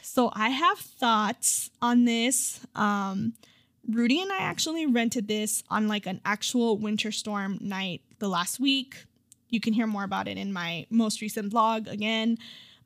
[0.01, 2.65] So I have thoughts on this.
[2.75, 3.33] Um,
[3.87, 8.59] Rudy and I actually rented this on like an actual winter storm night the last
[8.59, 9.05] week.
[9.49, 12.37] You can hear more about it in my most recent vlog again.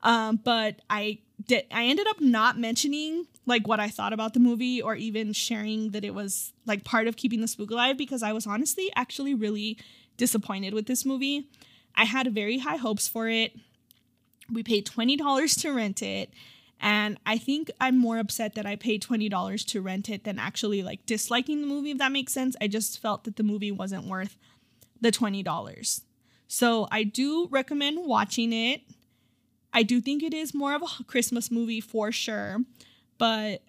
[0.02, 4.40] Um, but I did I ended up not mentioning like what I thought about the
[4.40, 8.22] movie or even sharing that it was like part of keeping the spook alive because
[8.22, 9.78] I was honestly actually really
[10.16, 11.48] disappointed with this movie.
[11.94, 13.56] I had very high hopes for it.
[14.52, 16.30] We paid $20 to rent it.
[16.80, 20.82] And I think I'm more upset that I paid $20 to rent it than actually
[20.82, 22.56] like disliking the movie, if that makes sense.
[22.60, 24.36] I just felt that the movie wasn't worth
[25.00, 26.02] the $20.
[26.46, 28.82] So I do recommend watching it.
[29.72, 32.58] I do think it is more of a Christmas movie for sure,
[33.18, 33.62] but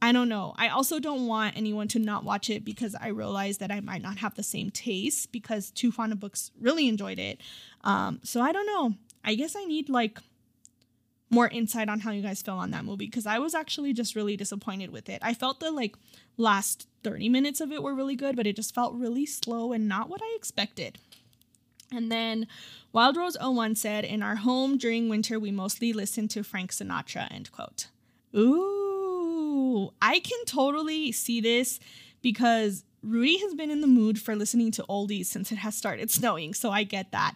[0.00, 0.54] I don't know.
[0.56, 4.02] I also don't want anyone to not watch it because I realize that I might
[4.02, 7.40] not have the same taste because Two of Books really enjoyed it.
[7.82, 8.94] Um, so I don't know.
[9.24, 10.20] I guess I need like
[11.30, 14.14] more insight on how you guys feel on that movie because I was actually just
[14.14, 15.18] really disappointed with it.
[15.22, 15.96] I felt the like
[16.36, 19.88] last 30 minutes of it were really good, but it just felt really slow and
[19.88, 20.98] not what I expected.
[21.90, 22.46] And then
[22.92, 27.32] Wild Rose 01 said, In our home during winter, we mostly listen to Frank Sinatra,
[27.32, 27.88] end quote.
[28.36, 28.77] Ooh,
[30.00, 31.80] I can totally see this
[32.22, 36.10] because Rudy has been in the mood for listening to oldies since it has started
[36.18, 37.34] snowing, so I get that.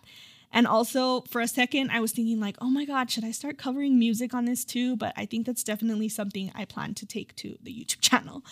[0.54, 3.56] And also, for a second, I was thinking, like, oh my God, should I start
[3.56, 4.96] covering music on this too?
[4.96, 8.42] But I think that's definitely something I plan to take to the YouTube channel.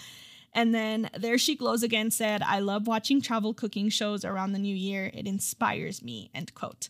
[0.52, 4.58] And then There She Glows Again said, I love watching travel cooking shows around the
[4.58, 5.10] new year.
[5.12, 6.88] It inspires me, end quote.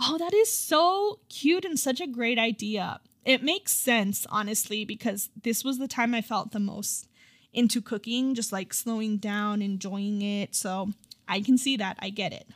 [0.00, 3.00] Oh, that is so cute and such a great idea.
[3.26, 7.08] It makes sense, honestly, because this was the time I felt the most
[7.52, 10.54] into cooking, just like slowing down, enjoying it.
[10.54, 10.92] So
[11.26, 11.98] I can see that.
[12.00, 12.46] I get it.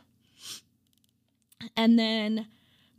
[1.75, 2.47] And then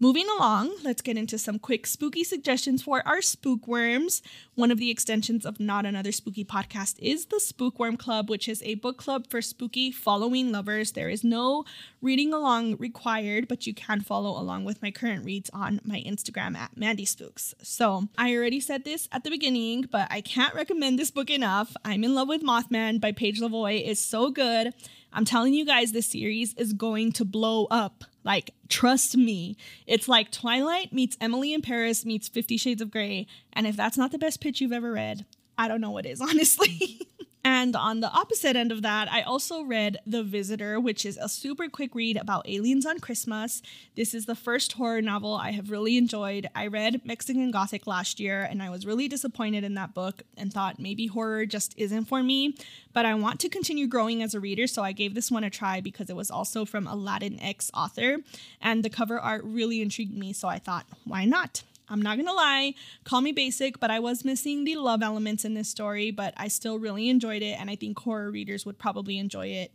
[0.03, 4.21] moving along, let's get into some quick spooky suggestions for our spookworms.
[4.57, 8.65] One of the extensions of Not Another Spooky podcast is the Spookworm Club, which is
[8.65, 10.91] a book club for spooky following lovers.
[10.91, 11.65] There is no
[12.01, 16.57] reading along required, but you can follow along with my current reads on my Instagram
[16.57, 17.55] at Mandy Spooks.
[17.63, 21.77] So I already said this at the beginning, but I can't recommend this book enough.
[21.85, 24.75] I'm in Love with Mothman by Paige Lavoie is so good.
[25.13, 28.03] I'm telling you guys, this series is going to blow up.
[28.25, 29.57] Like, trust me.
[29.87, 33.27] It's like Twilight meets Emily in Paris meets Fifty Shades of Grey.
[33.53, 35.25] And if that's not the best pitch you've ever read,
[35.59, 37.09] I don't know what is, honestly.
[37.45, 41.29] And on the opposite end of that, I also read The Visitor, which is a
[41.29, 43.63] super quick read about aliens on Christmas.
[43.97, 46.49] This is the first horror novel I have really enjoyed.
[46.55, 50.53] I read Mexican Gothic last year and I was really disappointed in that book and
[50.53, 52.55] thought maybe horror just isn't for me.
[52.93, 55.51] But I want to continue growing as a reader, so I gave this one a
[55.51, 58.19] try because it was also from a Latinx author
[58.61, 61.65] and the cover art really intrigued me, so I thought, why not?
[61.89, 65.55] I'm not gonna lie, call me basic, but I was missing the love elements in
[65.55, 69.19] this story, but I still really enjoyed it, and I think horror readers would probably
[69.19, 69.73] enjoy it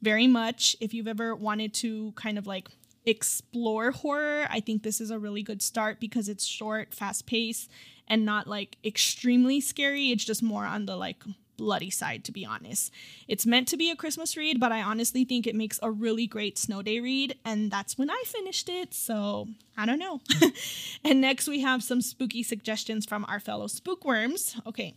[0.00, 0.76] very much.
[0.80, 2.68] If you've ever wanted to kind of like
[3.04, 7.70] explore horror, I think this is a really good start because it's short, fast paced,
[8.06, 10.10] and not like extremely scary.
[10.10, 11.22] It's just more on the like
[11.58, 12.90] bloody side, to be honest.
[13.26, 16.26] It's meant to be a Christmas read, but I honestly think it makes a really
[16.26, 20.20] great snow day read, and that's when I finished it, so I don't know.
[21.04, 24.58] and next, we have some spooky suggestions from our fellow spookworms.
[24.66, 24.94] Okay.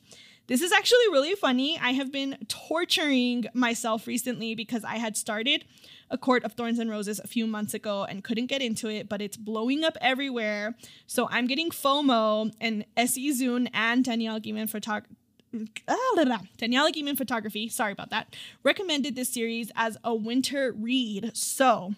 [0.47, 1.79] This is actually really funny.
[1.81, 5.63] I have been torturing myself recently because I had started
[6.09, 9.07] A Court of Thorns and Roses a few months ago and couldn't get into it,
[9.07, 10.75] but it's blowing up everywhere.
[11.07, 13.31] So I'm getting FOMO, and S.E.
[13.31, 15.05] Zune and Danielle Geeman Photog-
[15.53, 21.35] Daniela Geeman Photography, sorry about that, recommended this series as a winter read.
[21.35, 21.95] So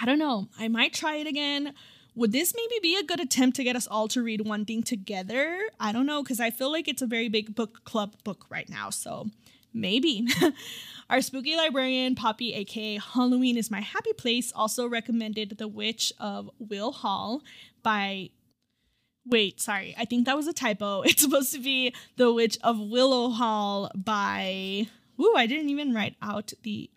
[0.00, 1.74] I don't know, I might try it again.
[2.14, 4.82] Would this maybe be a good attempt to get us all to read one thing
[4.82, 5.58] together?
[5.80, 8.68] I don't know, because I feel like it's a very big book club book right
[8.68, 8.90] now.
[8.90, 9.28] So
[9.72, 10.28] maybe.
[11.10, 16.50] Our spooky librarian, Poppy, aka Halloween is My Happy Place, also recommended The Witch of
[16.58, 17.42] Will Hall
[17.82, 18.30] by
[19.24, 19.94] Wait, sorry.
[19.96, 21.02] I think that was a typo.
[21.06, 24.88] It's supposed to be The Witch of Willow Hall by
[25.20, 26.90] Ooh, I didn't even write out the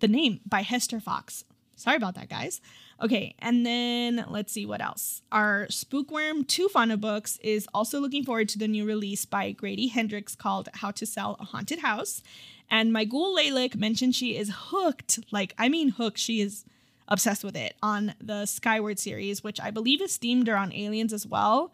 [0.00, 1.44] the name by Hester Fox.
[1.76, 2.60] Sorry about that, guys.
[3.00, 5.22] Okay, and then let's see what else.
[5.30, 9.86] Our Spookworm 2 Fauna books is also looking forward to the new release by Grady
[9.86, 12.22] Hendrix called How to Sell a Haunted House.
[12.68, 15.20] And my ghoul Laylick mentioned she is hooked.
[15.30, 16.18] Like, I mean hooked.
[16.18, 16.64] She is
[17.08, 21.26] obsessed with it on the Skyward series, which I believe is themed around aliens as
[21.26, 21.72] well.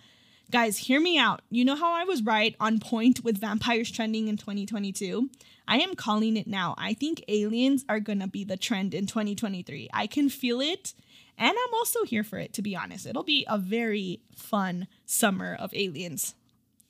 [0.51, 1.43] Guys, hear me out.
[1.51, 5.31] You know how I was right on point with vampires trending in 2022?
[5.67, 6.75] I am calling it now.
[6.77, 9.89] I think aliens are gonna be the trend in 2023.
[9.93, 10.95] I can feel it,
[11.39, 13.07] and I'm also here for it, to be honest.
[13.07, 16.35] It'll be a very fun summer of aliens.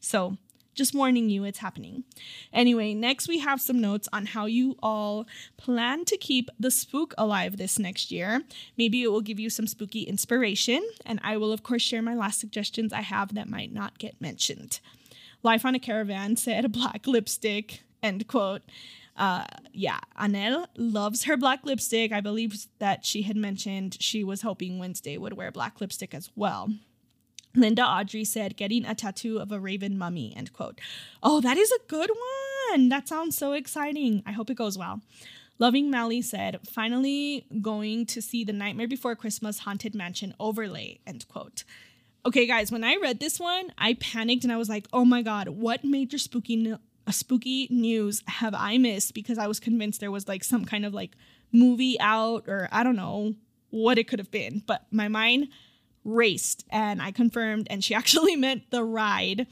[0.01, 0.37] So
[0.75, 2.05] just warning you it's happening.
[2.53, 7.15] Anyway, next we have some notes on how you all plan to keep the spook
[7.17, 8.43] alive this next year.
[8.77, 12.15] Maybe it will give you some spooky inspiration, and I will, of course, share my
[12.15, 14.81] last suggestions I have that might not get mentioned.
[15.43, 18.63] Life on a Caravan said black lipstick, end quote.
[19.17, 22.13] Uh, yeah, Anel loves her black lipstick.
[22.13, 26.31] I believe that she had mentioned she was hoping Wednesday would wear black lipstick as
[26.35, 26.71] well.
[27.55, 30.81] Linda Audrey said, getting a tattoo of a raven mummy, end quote.
[31.23, 32.11] Oh, that is a good
[32.71, 32.89] one.
[32.89, 34.23] That sounds so exciting.
[34.27, 35.01] I hope it goes well.
[35.59, 41.29] Loving Mally said, finally going to see the Nightmare Before Christmas Haunted Mansion overlay, end
[41.29, 41.63] quote.
[42.27, 45.23] Okay, guys, when I read this one, I panicked and I was like, oh my
[45.23, 46.79] God, what major spooky, no-
[47.11, 49.15] spooky news have I missed?
[49.15, 51.13] Because I was convinced there was like some kind of like
[51.53, 53.35] movie out or I don't know
[53.71, 54.63] what it could have been.
[54.67, 55.49] But my mind
[56.05, 59.47] raced and I confirmed, and she actually meant the ride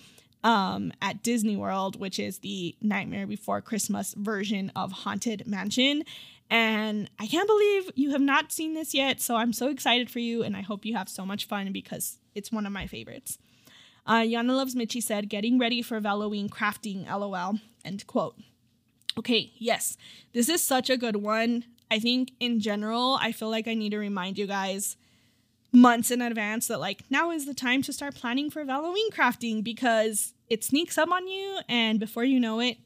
[0.44, 6.04] um, at Disney World, which is the Nightmare Before Christmas version of Haunted Mansion.
[6.50, 9.20] And I can't believe you have not seen this yet.
[9.20, 12.18] So I'm so excited for you, and I hope you have so much fun because
[12.34, 13.38] it's one of my favorites.
[14.04, 17.58] Uh, Yana Loves Mitchie said, getting ready for Halloween crafting, lol.
[17.84, 18.36] End quote.
[19.18, 19.96] Okay, yes,
[20.32, 21.64] this is such a good one.
[21.90, 24.96] I think in general, I feel like I need to remind you guys
[25.72, 29.64] months in advance that like now is the time to start planning for Halloween crafting
[29.64, 32.76] because it sneaks up on you and before you know it,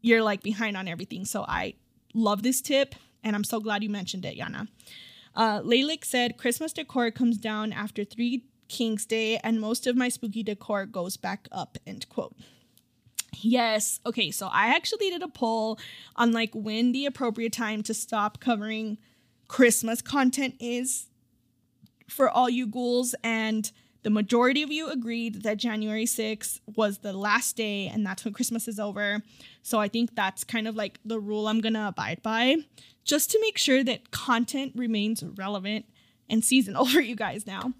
[0.00, 1.24] you're like behind on everything.
[1.24, 1.74] So I
[2.14, 2.94] love this tip
[3.24, 4.68] and I'm so glad you mentioned it, Yana.
[5.34, 10.08] Uh, Lalik said Christmas decor comes down after Three Kings Day and most of my
[10.08, 12.36] spooky decor goes back up, end quote.
[13.40, 14.00] Yes.
[14.06, 14.30] Okay.
[14.30, 15.78] So I actually did a poll
[16.14, 18.98] on like when the appropriate time to stop covering
[19.48, 21.08] Christmas content is
[22.08, 23.70] for all you ghouls, and
[24.06, 28.32] the majority of you agreed that January 6th was the last day and that's when
[28.32, 29.20] Christmas is over.
[29.62, 32.58] So I think that's kind of like the rule I'm gonna abide by
[33.02, 35.86] just to make sure that content remains relevant
[36.30, 37.72] and seasonal for you guys now.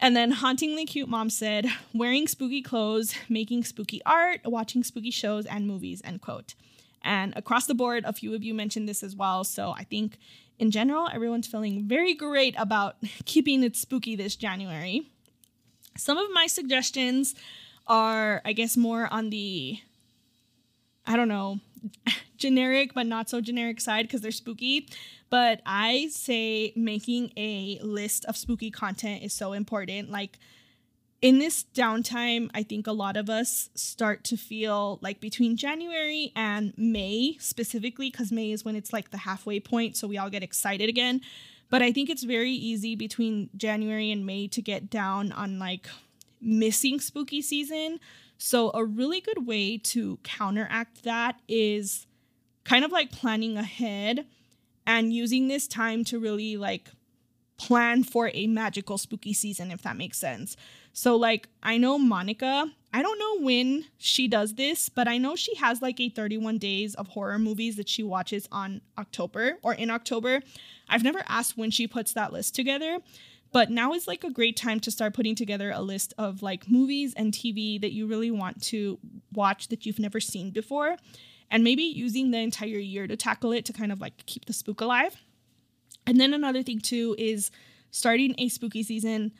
[0.00, 5.44] And then Hauntingly Cute Mom said, wearing spooky clothes, making spooky art, watching spooky shows
[5.44, 6.54] and movies, end quote.
[7.04, 9.44] And across the board, a few of you mentioned this as well.
[9.44, 10.18] So I think
[10.58, 15.10] in general, everyone's feeling very great about keeping it spooky this January.
[15.96, 17.34] Some of my suggestions
[17.86, 19.78] are, I guess, more on the,
[21.06, 21.60] I don't know,
[22.38, 24.88] generic but not so generic side because they're spooky.
[25.30, 30.10] But I say making a list of spooky content is so important.
[30.10, 30.38] Like,
[31.22, 36.32] in this downtime, I think a lot of us start to feel like between January
[36.34, 39.96] and May, specifically, because May is when it's like the halfway point.
[39.96, 41.20] So we all get excited again.
[41.70, 45.88] But I think it's very easy between January and May to get down on like
[46.40, 48.00] missing spooky season.
[48.36, 52.08] So a really good way to counteract that is
[52.64, 54.26] kind of like planning ahead
[54.88, 56.90] and using this time to really like
[57.58, 60.56] plan for a magical spooky season, if that makes sense.
[60.92, 65.34] So, like, I know Monica, I don't know when she does this, but I know
[65.34, 69.72] she has like a 31 days of horror movies that she watches on October or
[69.72, 70.42] in October.
[70.88, 72.98] I've never asked when she puts that list together,
[73.50, 76.70] but now is like a great time to start putting together a list of like
[76.70, 78.98] movies and TV that you really want to
[79.32, 80.96] watch that you've never seen before.
[81.50, 84.52] And maybe using the entire year to tackle it to kind of like keep the
[84.52, 85.16] spook alive.
[86.06, 87.50] And then another thing too is
[87.90, 89.32] starting a spooky season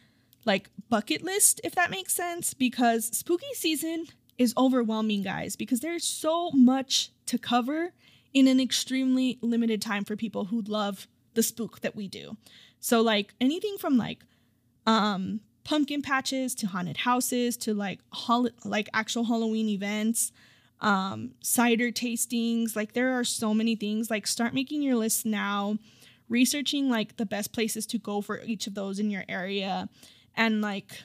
[0.45, 4.07] like bucket list, if that makes sense, because spooky season
[4.39, 7.93] is overwhelming, guys, because there's so much to cover
[8.35, 12.37] in an extremely limited time for people who love the spook that we do.
[12.81, 14.25] So like anything from like
[14.87, 20.33] um pumpkin patches to haunted houses to like hol- like actual Halloween events,
[20.81, 24.11] um cider tastings, like there are so many things.
[24.11, 25.79] Like start making your list now,
[26.29, 29.89] researching like the best places to go for each of those in your area
[30.37, 31.03] and like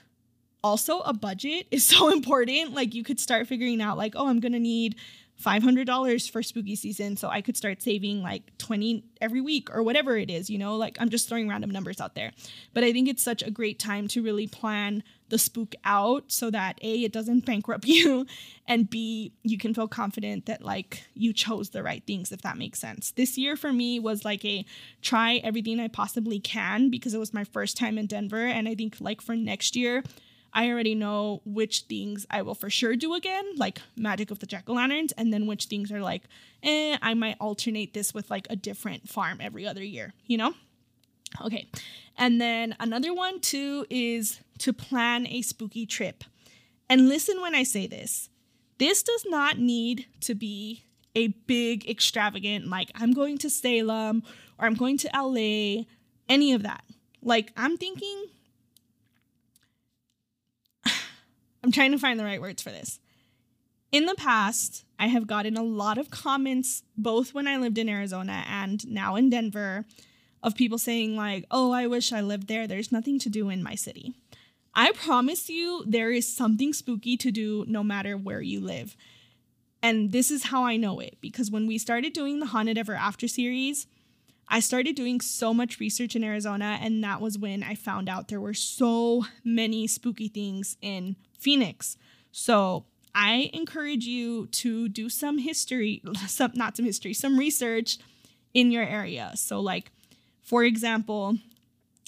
[0.63, 2.73] also a budget is so important.
[2.73, 4.95] Like you could start figuring out like oh i'm gonna need
[5.43, 10.17] $500 for spooky season so i could start saving like 20 every week or whatever
[10.17, 10.75] it is you know?
[10.75, 12.31] Like i'm just throwing random numbers out there.
[12.73, 16.49] But i think it's such a great time to really plan the spook out so
[16.51, 18.25] that a it doesn't bankrupt you
[18.67, 22.57] and b you can feel confident that like you chose the right things if that
[22.57, 23.11] makes sense.
[23.11, 24.65] This year for me was like a
[25.01, 28.75] try everything i possibly can because it was my first time in denver and i
[28.75, 30.03] think like for next year
[30.57, 34.47] I already know which things I will for sure do again, like Magic of the
[34.47, 36.23] Jack o' Lanterns, and then which things are like,
[36.63, 40.55] eh, I might alternate this with like a different farm every other year, you know?
[41.41, 41.69] Okay.
[42.17, 46.23] And then another one too is to plan a spooky trip.
[46.89, 48.29] And listen when I say this.
[48.79, 54.23] This does not need to be a big extravagant like I'm going to Salem
[54.57, 55.83] or I'm going to LA,
[56.27, 56.83] any of that.
[57.21, 58.25] Like I'm thinking
[61.67, 63.01] I'm trying to find the right words for this.
[63.91, 67.89] In the past, I have gotten a lot of comments both when I lived in
[67.89, 69.85] Arizona and now in Denver
[70.41, 72.67] of people saying like, "Oh, I wish I lived there.
[72.67, 74.13] There's nothing to do in my city."
[74.73, 78.95] I promise you there is something spooky to do no matter where you live.
[79.83, 82.95] And this is how I know it because when we started doing the Haunted Ever
[82.95, 83.87] After series,
[84.47, 88.29] I started doing so much research in Arizona, and that was when I found out
[88.29, 91.97] there were so many spooky things in Phoenix.
[92.31, 92.85] So
[93.15, 97.97] I encourage you to do some history, some not some history, some research
[98.53, 99.31] in your area.
[99.35, 99.91] So, like,
[100.43, 101.37] for example,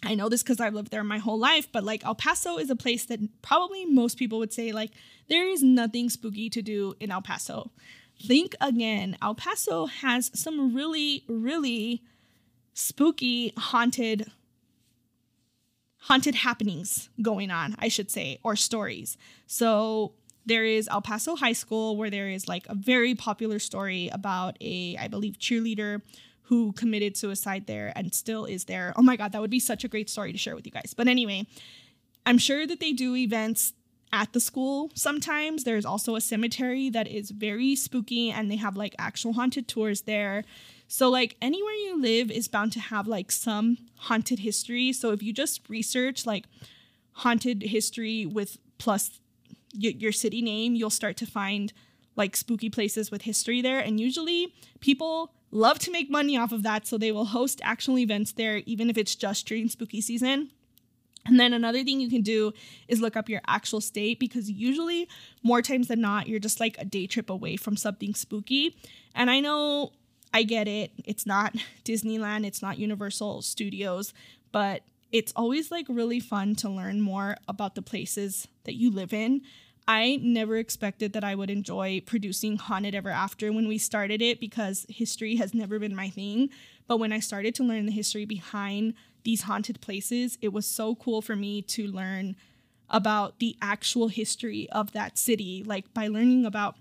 [0.03, 2.69] I know this because I've lived there my whole life, but like El Paso is
[2.69, 4.91] a place that probably most people would say, like,
[5.27, 7.71] there is nothing spooky to do in El Paso.
[8.21, 12.03] Think again, El Paso has some really, really
[12.73, 14.31] spooky, haunted,
[15.99, 19.17] haunted happenings going on, I should say, or stories.
[19.47, 20.13] So
[20.45, 24.57] there is El Paso High School, where there is like a very popular story about
[24.61, 26.01] a, I believe, cheerleader
[26.43, 28.93] who committed suicide there and still is there.
[28.95, 30.95] Oh my God, that would be such a great story to share with you guys.
[30.97, 31.45] But anyway,
[32.25, 33.73] I'm sure that they do events
[34.11, 35.63] at the school sometimes.
[35.63, 40.01] There's also a cemetery that is very spooky and they have like actual haunted tours
[40.01, 40.43] there.
[40.91, 44.91] So, like, anywhere you live is bound to have like some haunted history.
[44.91, 46.45] So, if you just research like
[47.11, 49.21] haunted history with plus
[49.75, 51.71] y- your city name, you'll start to find
[52.15, 53.79] like spooky places with history there.
[53.79, 56.87] And usually people love to make money off of that.
[56.87, 60.49] So they will host actual events there, even if it's just during spooky season.
[61.27, 62.51] And then another thing you can do
[62.87, 65.07] is look up your actual state because usually,
[65.43, 68.75] more times than not, you're just like a day trip away from something spooky.
[69.13, 69.91] And I know
[70.33, 71.55] I get it, it's not
[71.85, 74.13] Disneyland, it's not Universal Studios,
[74.51, 79.13] but it's always like really fun to learn more about the places that you live
[79.13, 79.41] in.
[79.87, 84.39] I never expected that I would enjoy producing Haunted Ever After when we started it
[84.39, 86.49] because history has never been my thing.
[86.87, 90.93] But when I started to learn the history behind these haunted places, it was so
[90.93, 92.35] cool for me to learn
[92.87, 95.63] about the actual history of that city.
[95.65, 96.75] Like by learning about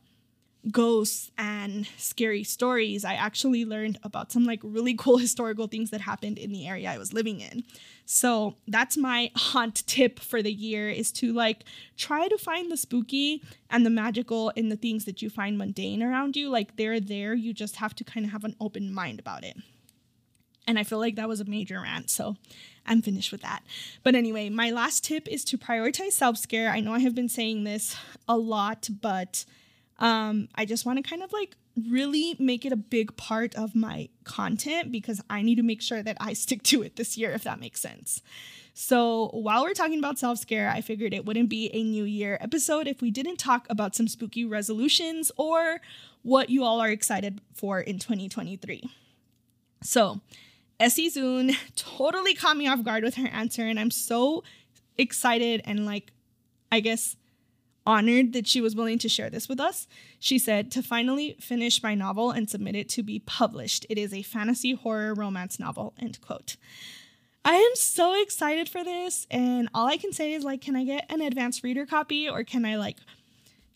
[0.71, 6.01] ghosts and scary stories, I actually learned about some like really cool historical things that
[6.01, 7.65] happened in the area I was living in.
[8.05, 11.65] So that's my haunt tip for the year is to like
[11.97, 16.03] try to find the spooky and the magical in the things that you find mundane
[16.03, 16.49] around you.
[16.49, 19.57] Like they're there, you just have to kind of have an open mind about it.
[20.67, 22.37] And I feel like that was a major rant, so
[22.85, 23.63] I'm finished with that.
[24.03, 26.69] But anyway, my last tip is to prioritize self care.
[26.69, 27.97] I know I have been saying this
[28.29, 29.47] a lot, but
[29.99, 31.57] um, I just want to kind of like
[31.89, 36.03] really make it a big part of my content because I need to make sure
[36.03, 38.23] that I stick to it this year, if that makes sense.
[38.75, 42.39] So, while we're talking about self scare, I figured it wouldn't be a new year
[42.41, 45.81] episode if we didn't talk about some spooky resolutions or
[46.23, 48.89] what you all are excited for in 2023.
[49.83, 50.21] So,
[50.79, 54.45] Essie Zune totally caught me off guard with her answer, and I'm so
[54.97, 56.13] excited and like,
[56.71, 57.17] I guess,
[57.89, 59.89] honored that she was willing to share this with us.
[60.21, 63.87] She said, To finally finish my novel and submit it to be published.
[63.89, 65.95] It is a fantasy horror romance novel.
[65.99, 66.57] End quote.
[67.47, 69.27] I am so excited for this.
[69.31, 72.45] And all I can say is, like, can I get an advanced reader copy or
[72.45, 72.99] can I, like,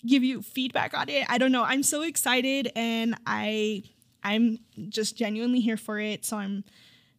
[0.06, 1.24] give you feedback on it?
[1.30, 1.64] I don't know.
[1.64, 3.84] I'm so excited and I.
[4.24, 6.24] I'm just genuinely here for it.
[6.24, 6.62] So I'm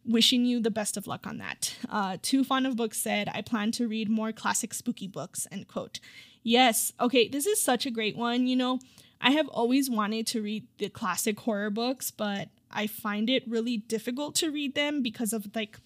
[0.06, 1.76] wishing you the best of luck on that.
[1.90, 5.68] Uh, Too Fond of Books said, I plan to read more classic spooky books, end
[5.68, 6.00] quote.
[6.44, 6.92] Yes.
[7.00, 7.26] Okay.
[7.26, 8.46] This is such a great one.
[8.46, 8.78] You know,
[9.20, 13.78] I have always wanted to read the classic horror books, but I find it really
[13.78, 15.78] difficult to read them because of like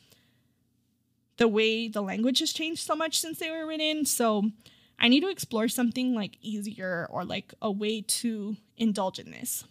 [1.37, 4.05] the way the language has changed so much since they were written.
[4.05, 4.51] So
[4.99, 9.65] I need to explore something like easier or like a way to indulge in this.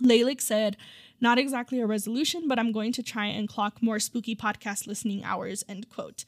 [0.00, 0.76] Lalik said,
[1.20, 5.24] not exactly a resolution, but I'm going to try and clock more spooky podcast listening
[5.24, 6.24] hours, end quote.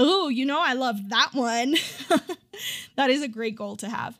[0.00, 1.74] Oh, you know, I love that one.
[2.96, 4.16] that is a great goal to have.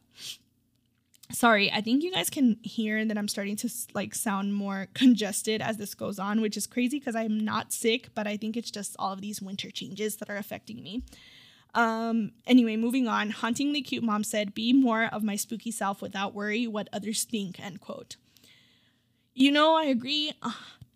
[1.30, 5.62] Sorry, I think you guys can hear that I'm starting to like sound more congested
[5.62, 8.72] as this goes on, which is crazy because I'm not sick, but I think it's
[8.72, 11.04] just all of these winter changes that are affecting me.
[11.74, 13.30] Um, anyway, moving on.
[13.30, 17.60] Hauntingly cute mom said, "Be more of my spooky self without worry what others think."
[17.60, 18.16] End quote.
[19.32, 20.32] You know, I agree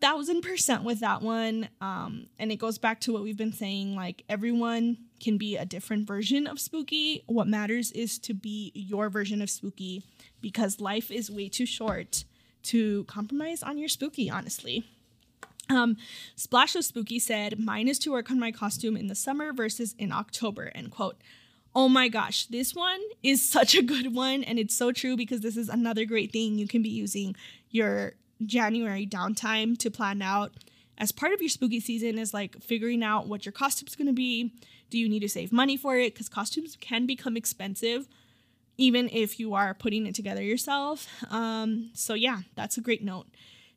[0.02, 1.68] thousand percent with that one.
[1.80, 5.64] Um, and it goes back to what we've been saying like, everyone can be a
[5.64, 7.22] different version of spooky.
[7.26, 10.02] What matters is to be your version of spooky
[10.40, 12.24] because life is way too short
[12.64, 14.84] to compromise on your spooky, honestly.
[15.70, 15.96] Um,
[16.34, 19.94] Splash of Spooky said, Mine is to work on my costume in the summer versus
[19.98, 21.16] in October, end quote.
[21.74, 24.42] Oh my gosh, this one is such a good one.
[24.42, 27.36] And it's so true because this is another great thing you can be using
[27.70, 28.14] your
[28.46, 30.52] January downtime to plan out
[30.98, 34.52] as part of your spooky season is like figuring out what your costume's gonna be.
[34.90, 36.14] Do you need to save money for it?
[36.14, 38.08] Because costumes can become expensive
[38.78, 41.06] even if you are putting it together yourself.
[41.30, 43.26] Um, so, yeah, that's a great note.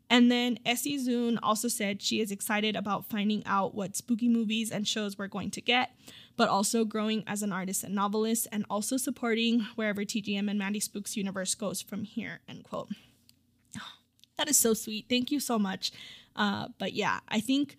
[0.09, 4.71] And then Essie Zune also said she is excited about finding out what spooky movies
[4.71, 5.91] and shows we're going to get,
[6.37, 10.79] but also growing as an artist and novelist, and also supporting wherever TGM and Mandy
[10.79, 12.41] Spooks universe goes from here.
[12.47, 12.89] End quote.
[14.37, 15.05] That is so sweet.
[15.09, 15.91] Thank you so much.
[16.35, 17.77] Uh, but yeah, I think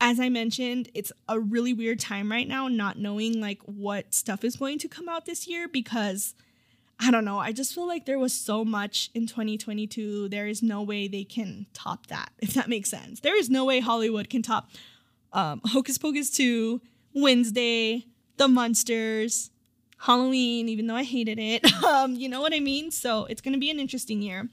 [0.00, 4.44] as I mentioned, it's a really weird time right now, not knowing like what stuff
[4.44, 6.34] is going to come out this year because
[7.00, 7.38] I don't know.
[7.38, 10.28] I just feel like there was so much in 2022.
[10.28, 13.20] There is no way they can top that, if that makes sense.
[13.20, 14.70] There is no way Hollywood can top
[15.32, 16.80] um, Hocus Pocus 2,
[17.14, 18.06] Wednesday,
[18.36, 19.50] The Munsters,
[19.98, 21.66] Halloween, even though I hated it.
[21.88, 22.90] Um, you know what I mean?
[22.90, 24.48] So it's going to be an interesting year.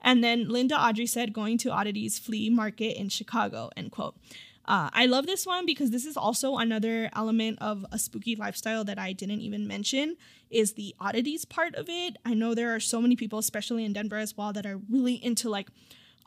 [0.00, 4.16] And then Linda Audrey said, going to Oddities Flea Market in Chicago, end quote.
[4.64, 8.84] Uh, I love this one because this is also another element of a spooky lifestyle
[8.84, 10.16] that I didn't even mention
[10.50, 12.18] is the oddities part of it.
[12.26, 15.14] I know there are so many people, especially in Denver as well, that are really
[15.14, 15.68] into like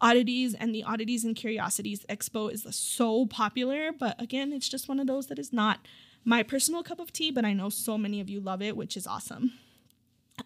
[0.02, 5.00] oddities and the oddities and curiosities expo is so popular but again it's just one
[5.00, 5.88] of those that is not
[6.26, 8.98] my personal cup of tea but i know so many of you love it which
[8.98, 9.54] is awesome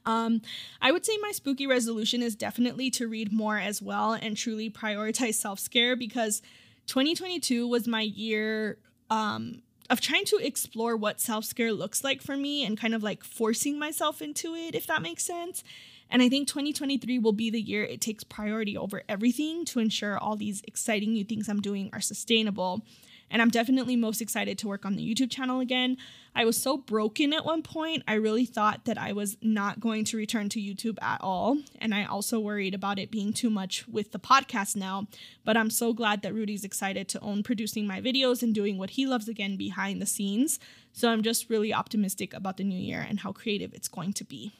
[0.05, 0.41] um,
[0.81, 4.69] I would say my spooky resolution is definitely to read more as well and truly
[4.69, 6.41] prioritize self scare because
[6.87, 8.77] 2022 was my year
[9.09, 13.03] um, of trying to explore what self scare looks like for me and kind of
[13.03, 15.63] like forcing myself into it, if that makes sense.
[16.09, 20.17] And I think 2023 will be the year it takes priority over everything to ensure
[20.17, 22.85] all these exciting new things I'm doing are sustainable
[23.29, 25.97] and I'm definitely most excited to work on the YouTube channel again.
[26.35, 30.03] I was so broken at one point, I really thought that I was not going
[30.05, 31.57] to return to YouTube at all.
[31.79, 35.07] And I also worried about it being too much with the podcast now.
[35.45, 38.91] But I'm so glad that Rudy's excited to own producing my videos and doing what
[38.91, 40.59] he loves again behind the scenes.
[40.91, 44.23] So I'm just really optimistic about the new year and how creative it's going to
[44.23, 44.53] be.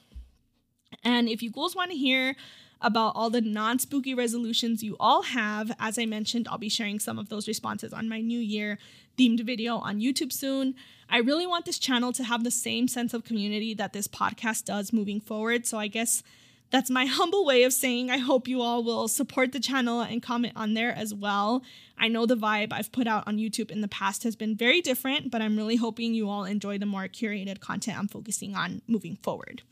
[1.06, 2.34] And if you girls want to hear
[2.80, 5.72] about all the non spooky resolutions you all have.
[5.78, 8.78] As I mentioned, I'll be sharing some of those responses on my New Year
[9.18, 10.74] themed video on YouTube soon.
[11.08, 14.64] I really want this channel to have the same sense of community that this podcast
[14.64, 15.64] does moving forward.
[15.64, 16.22] So I guess
[16.70, 20.22] that's my humble way of saying I hope you all will support the channel and
[20.22, 21.62] comment on there as well.
[21.96, 24.82] I know the vibe I've put out on YouTube in the past has been very
[24.82, 28.82] different, but I'm really hoping you all enjoy the more curated content I'm focusing on
[28.86, 29.62] moving forward.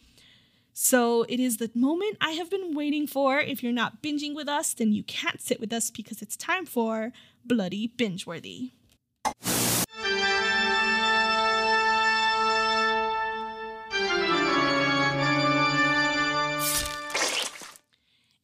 [0.76, 3.38] So it is the moment I have been waiting for.
[3.38, 6.66] If you're not binging with us, then you can't sit with us because it's time
[6.66, 7.12] for
[7.46, 8.72] Bloody Bingeworthy.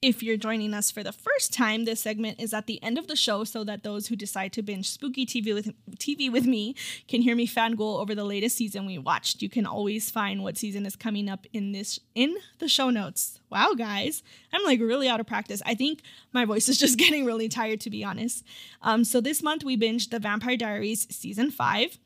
[0.03, 3.07] If you're joining us for the first time, this segment is at the end of
[3.07, 6.75] the show so that those who decide to binge spooky TV with TV with me
[7.07, 9.43] can hear me fangirl over the latest season we watched.
[9.43, 13.41] You can always find what season is coming up in this in the show notes.
[13.51, 14.23] Wow, guys,
[14.55, 15.61] I'm like really out of practice.
[15.67, 16.01] I think
[16.33, 18.43] my voice is just getting really tired, to be honest.
[18.81, 21.99] Um, so this month we binged The Vampire Diaries season five.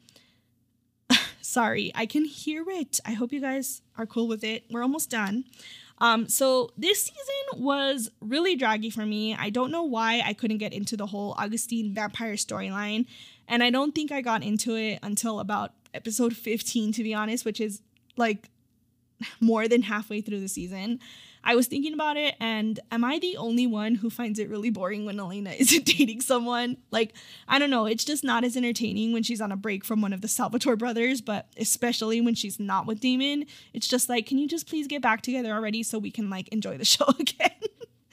[1.41, 2.99] Sorry, I can hear it.
[3.07, 4.65] I hope you guys are cool with it.
[4.69, 5.45] We're almost done.
[5.99, 9.35] Um, so this season was really draggy for me.
[9.35, 13.07] I don't know why I couldn't get into the whole Augustine vampire storyline,
[13.49, 17.45] and I don't think I got into it until about episode 15, to be honest,
[17.45, 17.81] which is
[18.17, 18.49] like
[19.41, 21.01] more than halfway through the season.
[21.47, 24.71] I was thinking about it, and am I the only one who finds it really
[24.71, 26.79] boring when Elena isn't dating someone?
[26.91, 27.15] Like,
[27.47, 30.15] I don't know, it's just not as entertaining when she's on a break from one
[30.15, 33.45] of the Salvatore brothers, but especially when she's not with Damon.
[33.75, 36.49] It's just like, can you just please get back together already so we can like
[36.49, 37.51] enjoy the show again?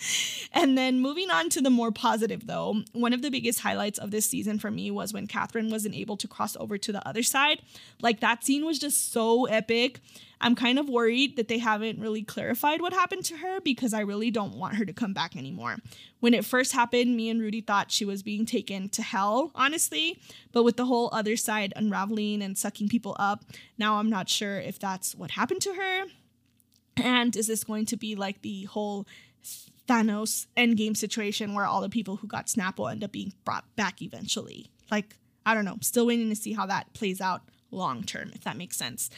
[0.53, 4.11] and then moving on to the more positive, though, one of the biggest highlights of
[4.11, 7.23] this season for me was when Catherine wasn't able to cross over to the other
[7.23, 7.61] side.
[8.01, 9.99] Like that scene was just so epic.
[10.43, 13.99] I'm kind of worried that they haven't really clarified what happened to her because I
[14.01, 15.77] really don't want her to come back anymore.
[16.19, 20.19] When it first happened, me and Rudy thought she was being taken to hell, honestly,
[20.51, 23.43] but with the whole other side unraveling and sucking people up,
[23.77, 26.05] now I'm not sure if that's what happened to her.
[26.97, 29.07] And is this going to be like the whole
[29.87, 33.65] Thanos endgame situation where all the people who got Snap will end up being brought
[33.75, 34.71] back eventually.
[34.89, 35.77] Like, I don't know.
[35.81, 39.09] Still waiting to see how that plays out long term, if that makes sense.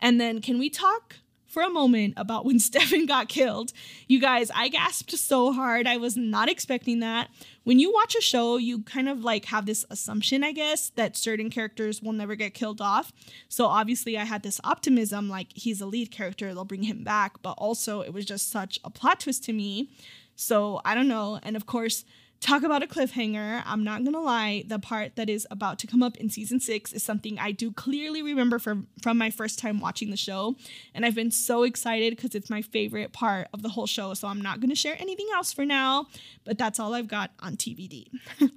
[0.00, 1.16] And then, can we talk
[1.50, 3.72] for a moment about when Stefan got killed.
[4.06, 5.86] You guys, I gasped so hard.
[5.86, 7.28] I was not expecting that.
[7.64, 11.16] When you watch a show, you kind of like have this assumption, I guess, that
[11.16, 13.12] certain characters will never get killed off.
[13.48, 17.42] So obviously, I had this optimism like he's a lead character, they'll bring him back.
[17.42, 19.90] But also, it was just such a plot twist to me.
[20.36, 21.38] So I don't know.
[21.42, 22.04] And of course,
[22.40, 23.62] Talk about a cliffhanger.
[23.66, 26.90] I'm not gonna lie, the part that is about to come up in season six
[26.90, 30.56] is something I do clearly remember from from my first time watching the show,
[30.94, 34.14] and I've been so excited because it's my favorite part of the whole show.
[34.14, 36.06] So I'm not gonna share anything else for now,
[36.44, 38.06] but that's all I've got on TVD.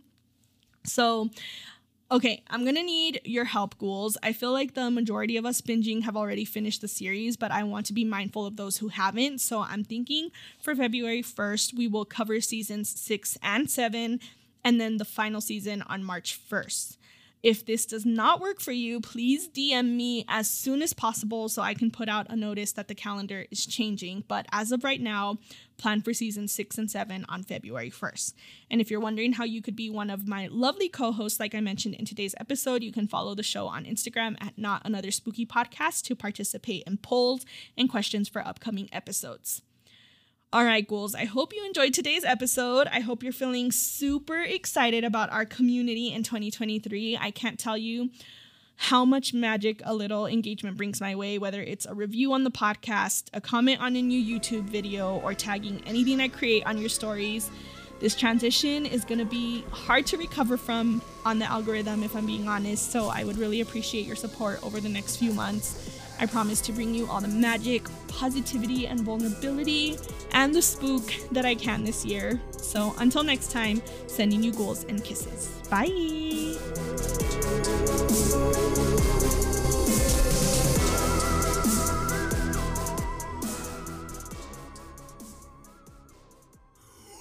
[0.85, 1.29] so
[2.11, 4.17] Okay, I'm gonna need your help, ghouls.
[4.21, 7.63] I feel like the majority of us binging have already finished the series, but I
[7.63, 9.39] want to be mindful of those who haven't.
[9.39, 10.29] So I'm thinking
[10.61, 14.19] for February 1st, we will cover seasons six and seven,
[14.63, 16.97] and then the final season on March 1st.
[17.43, 21.61] If this does not work for you, please DM me as soon as possible so
[21.61, 24.23] I can put out a notice that the calendar is changing.
[24.29, 25.39] But as of right now,
[25.77, 28.33] plan for season six and seven on February 1st.
[28.71, 31.53] And if you're wondering how you could be one of my lovely co hosts, like
[31.53, 35.11] I mentioned in today's episode, you can follow the show on Instagram at Not Another
[35.11, 37.45] Spooky Podcast to participate in polls
[37.77, 39.63] and questions for upcoming episodes.
[40.53, 42.87] All right, ghouls, I hope you enjoyed today's episode.
[42.91, 47.17] I hope you're feeling super excited about our community in 2023.
[47.19, 48.11] I can't tell you
[48.75, 52.51] how much magic a little engagement brings my way, whether it's a review on the
[52.51, 56.89] podcast, a comment on a new YouTube video, or tagging anything I create on your
[56.89, 57.49] stories.
[57.99, 62.27] This transition is going to be hard to recover from on the algorithm, if I'm
[62.27, 65.92] being honest, so I would really appreciate your support over the next few months.
[66.19, 69.97] I promise to bring you all the magic, positivity, and vulnerability
[70.31, 72.39] and the spook that I can this year.
[72.57, 75.49] So until next time, sending you goals and kisses.
[75.69, 76.57] Bye.